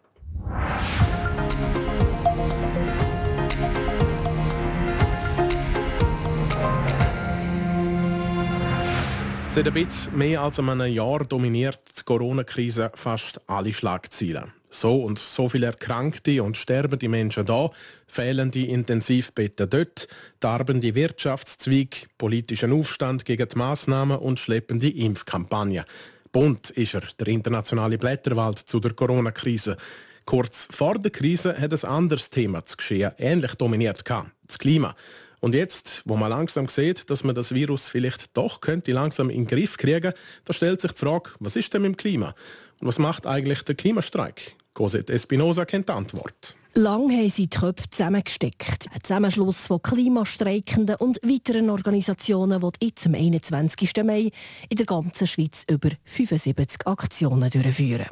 Seit 9.54 9.68
ein 9.68 9.72
bisschen 9.72 10.18
mehr 10.18 10.40
als 10.40 10.58
einem 10.58 10.92
Jahr 10.92 11.24
dominiert 11.24 11.78
die 11.96 12.02
Corona-Krise 12.02 12.90
fast 12.96 13.40
alle 13.48 13.72
Schlagzeilen. 13.72 14.52
So 14.68 15.04
und 15.04 15.16
so 15.16 15.48
viele 15.48 15.66
erkrankte 15.66 16.42
und 16.42 16.56
sterbende 16.56 17.08
Menschen 17.08 17.46
da, 17.46 17.70
fehlende 18.08 18.66
Intensivbetten 18.66 19.70
dort, 19.70 20.08
darbende 20.40 20.96
Wirtschaftszweig, 20.96 22.08
politischen 22.18 22.72
Aufstand 22.72 23.24
gegen 23.24 23.48
die 23.48 23.56
Massnahmen 23.56 24.18
und 24.18 24.40
schleppende 24.40 24.88
Impfkampagne. 24.88 25.84
Bunt 26.32 26.70
ist 26.70 26.94
er, 26.94 27.02
der 27.20 27.28
internationale 27.28 27.96
Blätterwald 27.96 28.58
zu 28.58 28.80
der 28.80 28.94
Corona-Krise. 28.94 29.76
Kurz 30.24 30.66
vor 30.72 30.98
der 30.98 31.12
Krise 31.12 31.56
hat 31.56 31.72
ein 31.72 31.88
anderes 31.88 32.28
Thema 32.28 32.64
zu 32.64 32.76
geschehen 32.76 33.12
ähnlich 33.18 33.54
dominiert 33.54 34.02
das 34.04 34.58
Klima. 34.58 34.96
Und 35.44 35.54
jetzt, 35.54 36.00
wo 36.06 36.16
man 36.16 36.30
langsam 36.30 36.68
sieht, 36.68 37.10
dass 37.10 37.22
man 37.22 37.34
das 37.34 37.52
Virus 37.52 37.86
vielleicht 37.86 38.34
doch 38.34 38.62
könnte 38.62 38.92
langsam 38.92 39.28
in 39.28 39.42
den 39.42 39.46
Griff 39.46 39.76
kriegen, 39.76 40.14
da 40.46 40.52
stellt 40.54 40.80
sich 40.80 40.92
die 40.92 40.98
Frage, 40.98 41.32
was 41.38 41.54
ist 41.54 41.74
denn 41.74 41.82
mit 41.82 41.90
dem 41.90 41.96
Klima? 41.98 42.34
Und 42.80 42.88
was 42.88 42.98
macht 42.98 43.26
eigentlich 43.26 43.60
der 43.60 43.74
Klimastreik? 43.74 44.56
Cosette 44.72 45.12
Espinosa 45.12 45.66
kennt 45.66 45.90
die 45.90 45.92
Antwort. 45.92 46.56
Lang 46.72 47.10
haben 47.10 47.28
sie 47.28 47.46
die 47.48 47.58
Köpfe 47.58 47.90
zusammengesteckt. 47.90 48.86
Ein 48.90 49.00
Zusammenschluss 49.02 49.66
von 49.66 49.82
Klimastreikenden 49.82 50.96
und 50.96 51.18
weiteren 51.22 51.68
Organisationen 51.68 52.62
wird 52.62 52.78
jetzt 52.82 53.06
am 53.06 53.14
21. 53.14 53.92
Mai 54.02 54.30
in 54.70 54.76
der 54.78 54.86
ganzen 54.86 55.26
Schweiz 55.26 55.64
über 55.70 55.90
75 56.04 56.86
Aktionen 56.86 57.50
durchführen. 57.50 58.06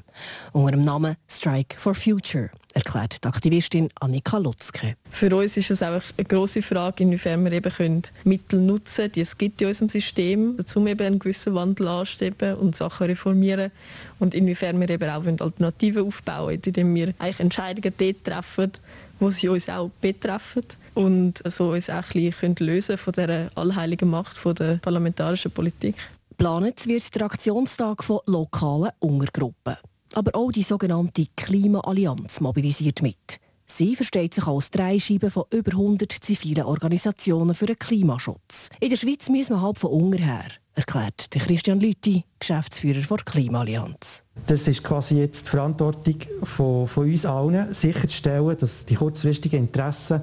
Unter 0.52 0.72
dem 0.72 0.82
Namen 0.82 1.16
Strike 1.26 1.80
for 1.80 1.94
Future 1.94 2.50
erklärt 2.74 3.22
die 3.24 3.28
Aktivistin 3.28 3.88
Annika 4.00 4.38
Lutzke. 4.38 4.96
Für 5.10 5.34
uns 5.36 5.56
ist 5.56 5.70
es 5.70 5.82
auch 5.82 6.02
eine 6.16 6.24
grosse 6.26 6.62
Frage, 6.62 7.04
inwiefern 7.04 7.44
wir 7.44 7.52
eben 7.52 8.02
Mittel 8.24 8.60
nutzen 8.60 8.96
können, 8.96 9.12
die 9.12 9.20
es 9.20 9.36
gibt 9.36 9.60
in 9.62 9.68
unserem 9.68 9.88
System, 9.88 10.58
um 10.74 10.86
eben 10.86 11.06
einen 11.06 11.18
gewissen 11.18 11.54
Wandel 11.54 11.88
anstreben 11.88 12.56
und 12.56 12.76
Sachen 12.76 13.06
reformieren 13.06 13.70
und 14.18 14.34
inwiefern 14.34 14.80
wir 14.80 14.90
eben 14.90 15.10
auch 15.10 15.24
Alternativen 15.24 16.06
aufbauen, 16.06 16.60
indem 16.62 16.94
wir 16.94 17.14
eigentlich 17.18 17.40
Entscheidungen 17.40 17.94
dort 17.96 18.24
treffen, 18.24 18.72
wo 19.20 19.30
sie 19.30 19.48
uns 19.48 19.68
auch 19.68 19.90
betreffen 20.00 20.64
und 20.94 21.42
so 21.50 21.70
uns 21.70 21.88
auch 21.88 22.04
ein 22.14 22.30
bisschen 22.30 22.56
lösen 22.58 22.98
von 22.98 23.12
dieser 23.12 23.50
allheiligen 23.54 24.10
Macht 24.10 24.36
von 24.36 24.54
der 24.54 24.76
parlamentarischen 24.76 25.50
Politik. 25.50 25.96
Planet 26.36 26.86
wird 26.86 27.14
der 27.14 27.22
Aktionstag 27.22 28.02
von 28.02 28.20
lokalen 28.26 28.90
Untergruppen. 28.98 29.76
Aber 30.14 30.34
auch 30.34 30.52
die 30.52 30.62
sogenannte 30.62 31.26
Klimaallianz 31.36 32.40
mobilisiert 32.40 33.02
mit. 33.02 33.40
Sie 33.66 33.96
versteht 33.96 34.34
sich 34.34 34.46
als 34.46 34.70
Dreischeibe 34.70 35.30
von 35.30 35.44
über 35.50 35.72
100 35.72 36.12
zivilen 36.12 36.64
Organisationen 36.64 37.54
für 37.54 37.64
den 37.64 37.78
Klimaschutz. 37.78 38.68
In 38.80 38.90
der 38.90 38.98
Schweiz 38.98 39.30
müssen 39.30 39.54
wir 39.54 39.62
halb 39.62 39.78
von 39.78 39.90
Unger 39.90 40.18
her, 40.18 40.44
erklärt 40.74 41.30
Christian 41.30 41.80
Lüthi, 41.80 42.24
Geschäftsführer 42.38 43.00
der 43.00 43.24
Klimaallianz. 43.24 44.22
Das 44.46 44.68
ist 44.68 44.84
quasi 44.84 45.16
jetzt 45.16 45.46
die 45.46 45.50
Verantwortung 45.50 46.16
von, 46.42 46.86
von 46.86 47.08
uns 47.08 47.24
allen, 47.24 47.72
sicherzustellen, 47.72 48.58
dass 48.58 48.84
die 48.84 48.94
kurzfristigen 48.94 49.60
Interessen 49.60 50.20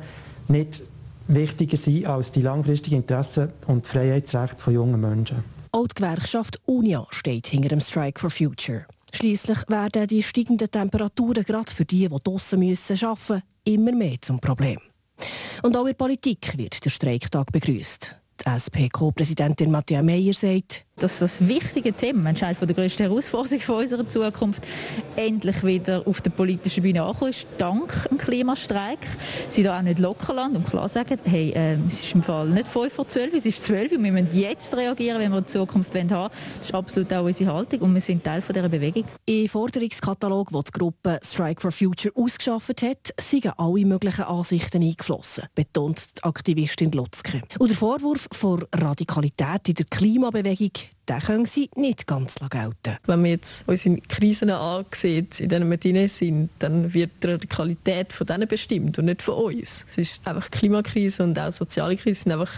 nicht 0.47 0.81
wichtiger 1.27 1.77
sein 1.77 2.05
als 2.05 2.31
die 2.31 2.43
langfristigen 2.43 2.97
Interessen 2.97 3.49
und 3.65 3.87
Freiheitsrechte 3.87 4.61
von 4.61 4.73
jungen 4.73 5.01
Menschen. 5.01 5.43
Auch 5.71 5.87
die 5.87 5.95
Gewerkschaft 5.95 6.59
UNIA 6.65 7.07
steht 7.09 7.47
hinter 7.47 7.69
dem 7.69 7.79
Strike 7.79 8.19
for 8.19 8.29
Future. 8.29 8.85
Schließlich 9.13 9.59
werden 9.67 10.07
die 10.07 10.23
steigenden 10.23 10.69
Temperaturen 10.69 11.43
gerade 11.43 11.71
für 11.71 11.85
die, 11.85 12.07
die 12.07 12.17
draussen 12.23 12.59
müssen 12.59 13.03
arbeiten, 13.03 13.43
immer 13.63 13.91
mehr 13.91 14.17
zum 14.21 14.39
Problem. 14.39 14.79
Und 15.63 15.75
auch 15.75 15.81
in 15.81 15.87
der 15.87 15.93
Politik 15.93 16.57
wird 16.57 16.83
der 16.83 16.89
Streiktag 16.89 17.51
begrüßt. 17.51 18.15
Die 18.39 18.49
SP-Co-Präsidentin 18.49 19.71
Matthias 19.71 20.03
Meyer 20.03 20.33
sagt, 20.33 20.85
dass 20.99 21.19
das 21.19 21.47
wichtige 21.47 21.93
Thema, 21.93 22.29
eine 22.29 22.35
der 22.39 22.75
grössten 22.75 23.03
Herausforderungen 23.03 23.61
unserer 23.67 24.07
Zukunft, 24.07 24.65
endlich 25.15 25.63
wieder 25.63 26.03
auf 26.05 26.21
der 26.21 26.31
politischen 26.31 26.83
Bühne 26.83 27.03
ankommt, 27.03 27.31
ist, 27.31 27.47
dank 27.57 28.07
dem 28.09 28.17
Klimastreik. 28.17 28.99
Sie 29.49 29.63
da 29.63 29.77
auch 29.77 29.81
nicht 29.81 29.99
locker 29.99 30.33
lassen 30.33 30.57
und 30.57 30.67
klar 30.67 30.89
sagen, 30.89 31.19
hey, 31.23 31.51
äh, 31.51 31.77
es 31.87 32.01
ist 32.01 32.13
im 32.13 32.23
Fall 32.23 32.49
nicht 32.49 32.67
5 32.67 32.93
vor 32.93 33.07
12, 33.07 33.33
es 33.33 33.45
ist 33.45 33.63
12 33.63 33.93
und 33.93 34.03
wir 34.03 34.11
müssen 34.11 34.37
jetzt 34.37 34.75
reagieren, 34.75 35.19
wenn 35.19 35.31
wir 35.31 35.37
eine 35.37 35.45
Zukunft 35.45 35.95
haben 35.95 36.09
wollen. 36.09 36.29
Das 36.57 36.69
ist 36.69 36.73
absolut 36.73 37.11
auch 37.13 37.25
unsere 37.25 37.53
Haltung 37.53 37.81
und 37.81 37.93
wir 37.93 38.01
sind 38.01 38.23
Teil 38.23 38.41
von 38.41 38.53
dieser 38.53 38.69
Bewegung. 38.69 39.05
Im 39.25 39.47
Forderungskatalog, 39.47 40.49
den 40.49 40.63
die 40.63 40.71
Gruppe 40.71 41.19
Strike 41.23 41.61
for 41.61 41.71
Future 41.71 42.13
ausgeschafft 42.15 42.81
hat, 42.81 43.13
sind 43.19 43.47
alle 43.57 43.85
möglichen 43.85 44.23
Ansichten 44.23 44.83
eingeflossen, 44.83 45.45
betont 45.55 46.17
die 46.17 46.23
Aktivistin 46.23 46.91
Lutzke. 46.91 47.41
Und 47.59 47.69
der 47.69 47.77
Vorwurf 47.77 48.27
von 48.31 48.65
Radikalität 48.73 49.69
in 49.69 49.75
der 49.75 49.85
Klimabewegung 49.85 50.71
den 51.09 51.19
können 51.19 51.45
sie 51.45 51.69
nicht 51.75 52.05
ganz 52.05 52.35
gelten. 52.49 52.97
Wenn 53.05 53.21
man 53.21 53.31
jetzt 53.31 53.63
unsere 53.67 53.97
Krisen 54.01 54.49
ansieht, 54.51 55.39
in 55.39 55.49
denen 55.49 55.69
wir 55.69 55.77
drin 55.77 56.07
sind, 56.07 56.49
dann 56.59 56.93
wird 56.93 57.11
die 57.23 57.27
Radikalität 57.27 58.13
von 58.13 58.27
denen 58.27 58.47
bestimmt 58.47 58.99
und 58.99 59.05
nicht 59.05 59.21
von 59.21 59.35
uns. 59.35 59.85
Es 59.89 59.97
ist 59.97 60.27
einfach 60.27 60.49
die 60.49 60.57
Klimakrise 60.57 61.23
und 61.23 61.39
auch 61.39 61.51
soziale 61.51 61.97
Krise 61.97 62.23
sind 62.23 62.31
einfach 62.31 62.51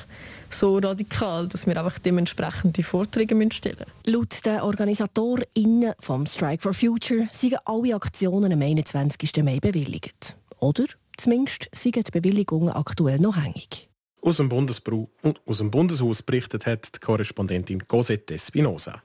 so 0.50 0.78
radikal, 0.78 1.48
dass 1.48 1.66
wir 1.66 1.78
einfach 1.78 2.00
dementsprechend 2.00 2.78
die 2.78 2.84
Vorträge 2.84 3.36
stellen 3.52 3.78
müssen. 3.78 4.14
Laut 4.14 4.46
den 4.46 4.60
OrganisatorInnen 4.60 5.94
vom 6.00 6.26
Strike 6.26 6.62
for 6.62 6.74
Future 6.74 7.30
sind 7.32 7.56
alle 7.66 7.96
Aktionen 7.96 8.52
am 8.52 8.62
21. 8.62 9.44
Mai 9.44 9.60
bewilligt. 9.60 10.36
Oder 10.60 10.86
zumindest 11.18 11.70
sind 11.74 11.96
die 11.96 12.20
Bewilligungen 12.20 12.70
aktuell 12.70 13.20
noch 13.20 13.38
hängig. 13.38 13.91
Aus 14.24 14.38
dem, 14.38 14.50
Bundesbru 14.50 15.10
aus 15.48 15.58
dem 15.58 15.72
Bundeshaus 15.72 16.22
berichtet 16.22 16.68
hat 16.68 16.96
die 16.96 17.00
Korrespondentin 17.00 17.88
Cosette 17.88 18.38
Spinoza. 18.38 19.02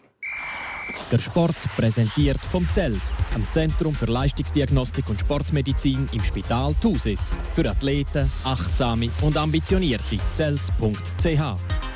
Der 1.10 1.18
Sport 1.18 1.56
präsentiert 1.76 2.38
vom 2.38 2.68
CELS, 2.72 3.18
am 3.34 3.44
Zentrum 3.52 3.94
für 3.94 4.06
Leistungsdiagnostik 4.06 5.08
und 5.08 5.20
Sportmedizin 5.20 6.08
im 6.12 6.22
Spital 6.22 6.74
Thusis. 6.82 7.34
Für 7.54 7.70
Athleten, 7.70 8.30
Achtsame 8.44 9.10
und 9.22 9.36
Ambitionierte. 9.36 10.18
CELS.ch 10.36 11.95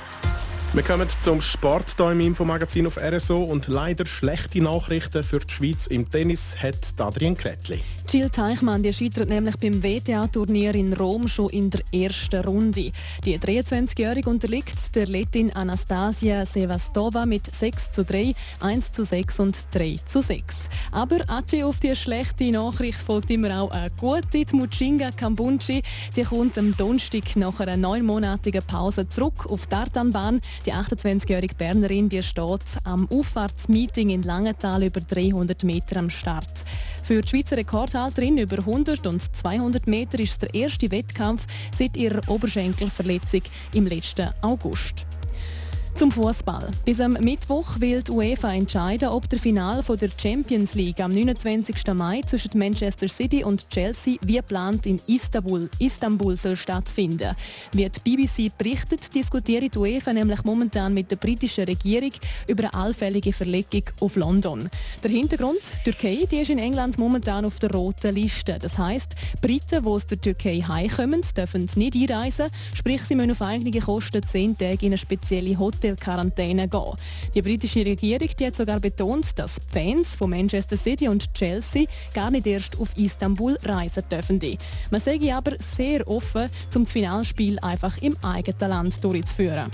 wir 0.72 0.84
kommen 0.84 1.08
zum 1.20 1.40
Sport 1.40 1.96
hier 1.96 2.12
im 2.12 2.20
Infomagazin 2.20 2.86
auf 2.86 2.96
RSO 2.96 3.42
und 3.42 3.66
leider 3.66 4.06
schlechte 4.06 4.62
Nachrichten 4.62 5.24
für 5.24 5.40
die 5.40 5.52
Schweiz 5.52 5.88
im 5.88 6.08
Tennis 6.08 6.56
hat 6.62 6.94
Adrian 6.98 7.36
Kretli. 7.36 7.82
Jill 8.08 8.30
Teichmann 8.30 8.82
die 8.82 8.92
scheitert 8.92 9.28
nämlich 9.28 9.56
beim 9.56 9.82
WTA-Turnier 9.82 10.74
in 10.74 10.92
Rom 10.94 11.28
schon 11.28 11.50
in 11.50 11.70
der 11.70 11.80
ersten 11.92 12.44
Runde. 12.44 12.92
Die 13.24 13.38
23-Jährige 13.38 14.28
unterliegt 14.28 14.94
der 14.94 15.06
Lettin 15.06 15.52
Anastasia 15.52 16.46
Sevastova 16.46 17.26
mit 17.26 17.46
6 17.46 17.92
zu 17.92 18.04
3, 18.04 18.34
1 18.60 18.92
zu 18.92 19.04
6 19.04 19.40
und 19.40 19.56
3 19.72 19.96
zu 20.06 20.22
6. 20.22 20.54
Aber 20.92 21.18
auf 21.64 21.80
die 21.80 21.94
schlechte 21.94 22.50
Nachricht 22.50 23.00
folgt 23.00 23.30
immer 23.30 23.60
auch 23.60 23.70
eine 23.70 23.90
gute. 23.90 24.44
Die 24.44 24.46
Muchinga 24.56 25.10
Kambunchi 25.12 25.82
die 26.16 26.22
kommt 26.22 26.58
am 26.58 26.76
Donnerstag 26.76 27.36
nach 27.36 27.60
einer 27.60 27.76
neunmonatigen 27.76 28.62
Pause 28.64 29.08
zurück 29.08 29.46
auf 29.48 29.66
die 29.66 29.70
Tartanbahn. 29.70 30.40
Die 30.66 30.74
28-jährige 30.74 31.54
Bernerin 31.54 32.10
die 32.10 32.22
steht 32.22 32.60
am 32.84 33.08
Auffahrtsmeeting 33.10 34.10
in 34.10 34.22
Langenthal 34.22 34.82
über 34.82 35.00
300 35.00 35.64
Meter 35.64 35.96
am 35.96 36.10
Start. 36.10 36.64
Für 37.02 37.22
die 37.22 37.28
Schweizer 37.28 37.56
Rekordhalterin 37.56 38.36
über 38.36 38.58
100 38.58 39.06
und 39.06 39.20
200 39.34 39.86
Meter 39.86 40.20
ist 40.20 40.42
der 40.42 40.52
erste 40.52 40.90
Wettkampf 40.90 41.46
seit 41.76 41.96
ihrer 41.96 42.28
Oberschenkelverletzung 42.28 43.42
im 43.72 43.86
letzten 43.86 44.30
August. 44.42 45.06
Zum 45.94 46.10
Fußball. 46.10 46.70
Bis 46.86 46.98
am 47.00 47.12
Mittwoch 47.12 47.78
will 47.78 48.02
die 48.02 48.10
UEFA 48.10 48.54
entscheiden, 48.54 49.10
ob 49.10 49.28
der 49.28 49.38
Final 49.38 49.82
der 49.82 50.08
Champions 50.16 50.74
League 50.74 51.00
am 51.00 51.10
29. 51.12 51.76
Mai 51.92 52.22
zwischen 52.22 52.58
Manchester 52.58 53.06
City 53.06 53.44
und 53.44 53.68
Chelsea 53.68 54.16
wie 54.22 54.36
geplant 54.36 54.86
in 54.86 54.98
Istanbul, 55.06 55.68
Istanbul 55.78 56.38
soll 56.38 56.56
stattfinden. 56.56 57.34
Wie 57.72 57.88
die 57.88 58.16
BBC 58.16 58.56
berichtet, 58.56 59.14
diskutiert 59.14 59.74
die 59.74 59.78
UEFA 59.78 60.12
nämlich 60.12 60.42
momentan 60.44 60.94
mit 60.94 61.10
der 61.10 61.16
britischen 61.16 61.64
Regierung 61.64 62.12
über 62.46 62.62
eine 62.64 62.74
allfällige 62.74 63.32
Verlegung 63.32 63.82
auf 64.00 64.16
London. 64.16 64.70
Der 65.02 65.10
Hintergrund: 65.10 65.60
die 65.84 65.90
Türkei 65.90 66.26
die 66.30 66.36
ist 66.36 66.50
in 66.50 66.58
England 66.58 66.98
momentan 66.98 67.44
auf 67.44 67.58
der 67.58 67.72
roten 67.72 68.14
Liste. 68.14 68.58
Das 68.58 68.78
heisst, 68.78 69.16
Briten, 69.42 69.82
die 69.82 69.88
aus 69.88 70.06
der 70.06 70.20
Türkei 70.20 70.60
heimkommen, 70.66 71.22
dürfen 71.36 71.68
nicht 71.74 71.94
einreisen, 71.94 72.46
sprich 72.74 73.02
sie 73.02 73.14
müssen 73.14 73.32
auf 73.32 73.42
eigene 73.42 73.78
Kosten 73.80 74.22
zehn 74.26 74.56
Tage 74.56 74.86
in 74.86 74.92
eine 74.92 74.98
spezielle 74.98 75.58
Hotel 75.58 75.79
Quarantäne 75.80 76.68
gehen. 76.68 76.96
Die 77.34 77.42
britische 77.42 77.84
Regierung 77.84 78.28
die 78.38 78.46
hat 78.46 78.56
sogar 78.56 78.80
betont, 78.80 79.38
dass 79.38 79.56
Fans 79.72 80.14
von 80.14 80.30
Manchester 80.30 80.76
City 80.76 81.08
und 81.08 81.32
Chelsea 81.34 81.86
gar 82.14 82.30
nicht 82.30 82.46
erst 82.46 82.78
auf 82.78 82.96
Istanbul 82.96 83.58
reisen 83.62 84.04
dürfen. 84.10 84.40
Man 84.90 85.00
sage 85.00 85.34
aber 85.34 85.52
sehr 85.58 86.06
offen, 86.06 86.48
um 86.74 86.84
das 86.84 86.92
Finalspiel 86.92 87.58
einfach 87.60 88.00
im 88.02 88.16
eigenen 88.22 88.70
Land 88.70 89.02
durchzuführen. 89.02 89.70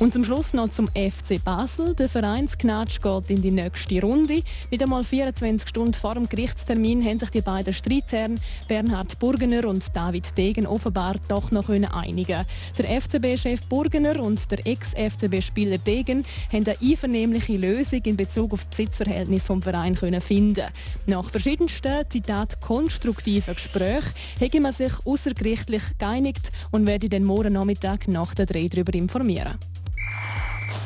Und 0.00 0.12
zum 0.12 0.24
Schluss 0.24 0.52
noch 0.52 0.70
zum 0.70 0.88
FC 0.88 1.42
Basel. 1.42 1.94
Der 1.94 2.08
Vereinsknatsch 2.08 3.00
geht 3.00 3.30
in 3.30 3.42
die 3.42 3.52
nächste 3.52 4.00
Runde. 4.00 4.42
Nicht 4.70 4.82
einmal 4.82 5.04
24 5.04 5.68
Stunden 5.68 5.94
vor 5.94 6.14
dem 6.14 6.28
Gerichtstermin 6.28 7.04
haben 7.04 7.20
sich 7.20 7.30
die 7.30 7.40
beiden 7.40 7.72
Streitherren 7.72 8.40
Bernhard 8.66 9.18
Burgener 9.20 9.66
und 9.68 9.84
David 9.94 10.36
Degen 10.36 10.66
offenbar 10.66 11.14
doch 11.28 11.52
noch 11.52 11.68
einigen 11.68 12.44
Der 12.76 13.00
FCB-Chef 13.00 13.62
Burgener 13.68 14.20
und 14.20 14.50
der 14.50 14.66
Ex-FCB-Spieler 14.66 15.78
Degen 15.78 16.24
haben 16.52 16.66
eine 16.66 16.76
einvernehmliche 16.82 17.56
Lösung 17.56 18.00
in 18.04 18.16
Bezug 18.16 18.52
auf 18.52 18.64
das 18.64 18.70
Besitzverhältnis 18.70 19.46
vom 19.46 19.62
Verein 19.62 19.94
finden. 19.94 20.66
Nach 21.06 21.30
verschiedensten, 21.30 22.04
Zitat, 22.08 22.60
konstruktiven 22.60 23.54
Gesprächen 23.54 24.12
hätte 24.40 24.60
man 24.60 24.72
sich 24.72 24.92
außergerichtlich 25.04 25.82
geeinigt 25.98 26.50
und 26.72 26.84
werde 26.84 27.08
den 27.08 27.24
morgen 27.24 27.52
Nachmittag 27.52 28.08
nach 28.08 28.34
der 28.34 28.46
Dreh 28.46 28.68
darüber 28.68 28.92
informieren. 28.94 29.54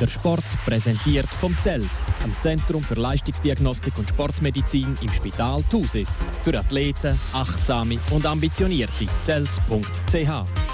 Der 0.00 0.06
Sport 0.06 0.44
präsentiert 0.64 1.26
vom 1.26 1.56
CELS, 1.60 2.06
am 2.22 2.32
Zentrum 2.40 2.84
für 2.84 2.94
Leistungsdiagnostik 2.94 3.98
und 3.98 4.08
Sportmedizin 4.08 4.96
im 5.00 5.12
Spital 5.12 5.64
Thusis. 5.70 6.24
Für 6.42 6.56
Athleten, 6.56 7.18
Achtsame 7.32 7.98
und 8.10 8.24
Ambitionierte. 8.24 9.06
CELS.ch 9.24 10.67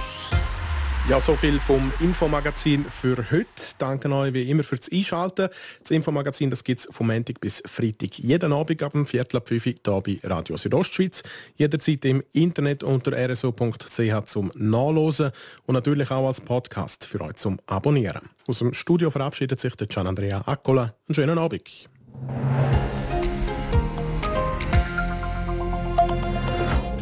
ja, 1.09 1.21
so 1.21 1.37
viel 1.37 1.61
vom 1.61 1.93
Infomagazin 2.01 2.85
für 2.85 3.17
heute. 3.31 3.47
Danke 3.79 4.11
euch 4.11 4.33
wie 4.33 4.51
immer 4.51 4.63
fürs 4.63 4.91
Einschalten. 4.91 5.49
Das 5.81 5.91
Infomagazin 5.91 6.51
gibt 6.51 6.81
es 6.81 6.89
vom 6.91 7.09
Montag 7.09 7.41
bis 7.41 7.63
Freitag 7.67 8.19
jeden 8.19 8.53
Abend 8.53 8.83
ab 8.83 8.93
dem 8.93 9.07
Viertel 9.07 9.37
ab 9.37 9.49
5 9.49 9.67
Uhr 9.67 9.73
hier 9.85 10.01
bei 10.01 10.29
Radio 10.29 10.57
Südostschweiz. 10.57 11.23
Jederzeit 11.57 12.05
im 12.05 12.23
Internet 12.33 12.83
unter 12.83 13.13
rso.ch 13.13 14.25
zum 14.25 14.51
Nachlesen 14.55 15.31
und 15.67 15.75
natürlich 15.75 16.11
auch 16.11 16.27
als 16.27 16.41
Podcast 16.41 17.05
für 17.07 17.21
euch 17.21 17.37
zum 17.37 17.59
Abonnieren. 17.67 18.31
Aus 18.47 18.61
dem 18.61 18.73
Studio 18.73 19.11
verabschiedet 19.11 19.61
sich 19.61 19.75
der 19.77 19.87
Gian 19.87 20.07
Andrea 20.07 20.43
Accola. 20.47 20.95
Einen 21.09 21.15
schönen 21.15 21.39
Abend. 21.39 21.89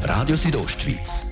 Radio 0.05 0.37
Südostschweiz, 0.37 1.32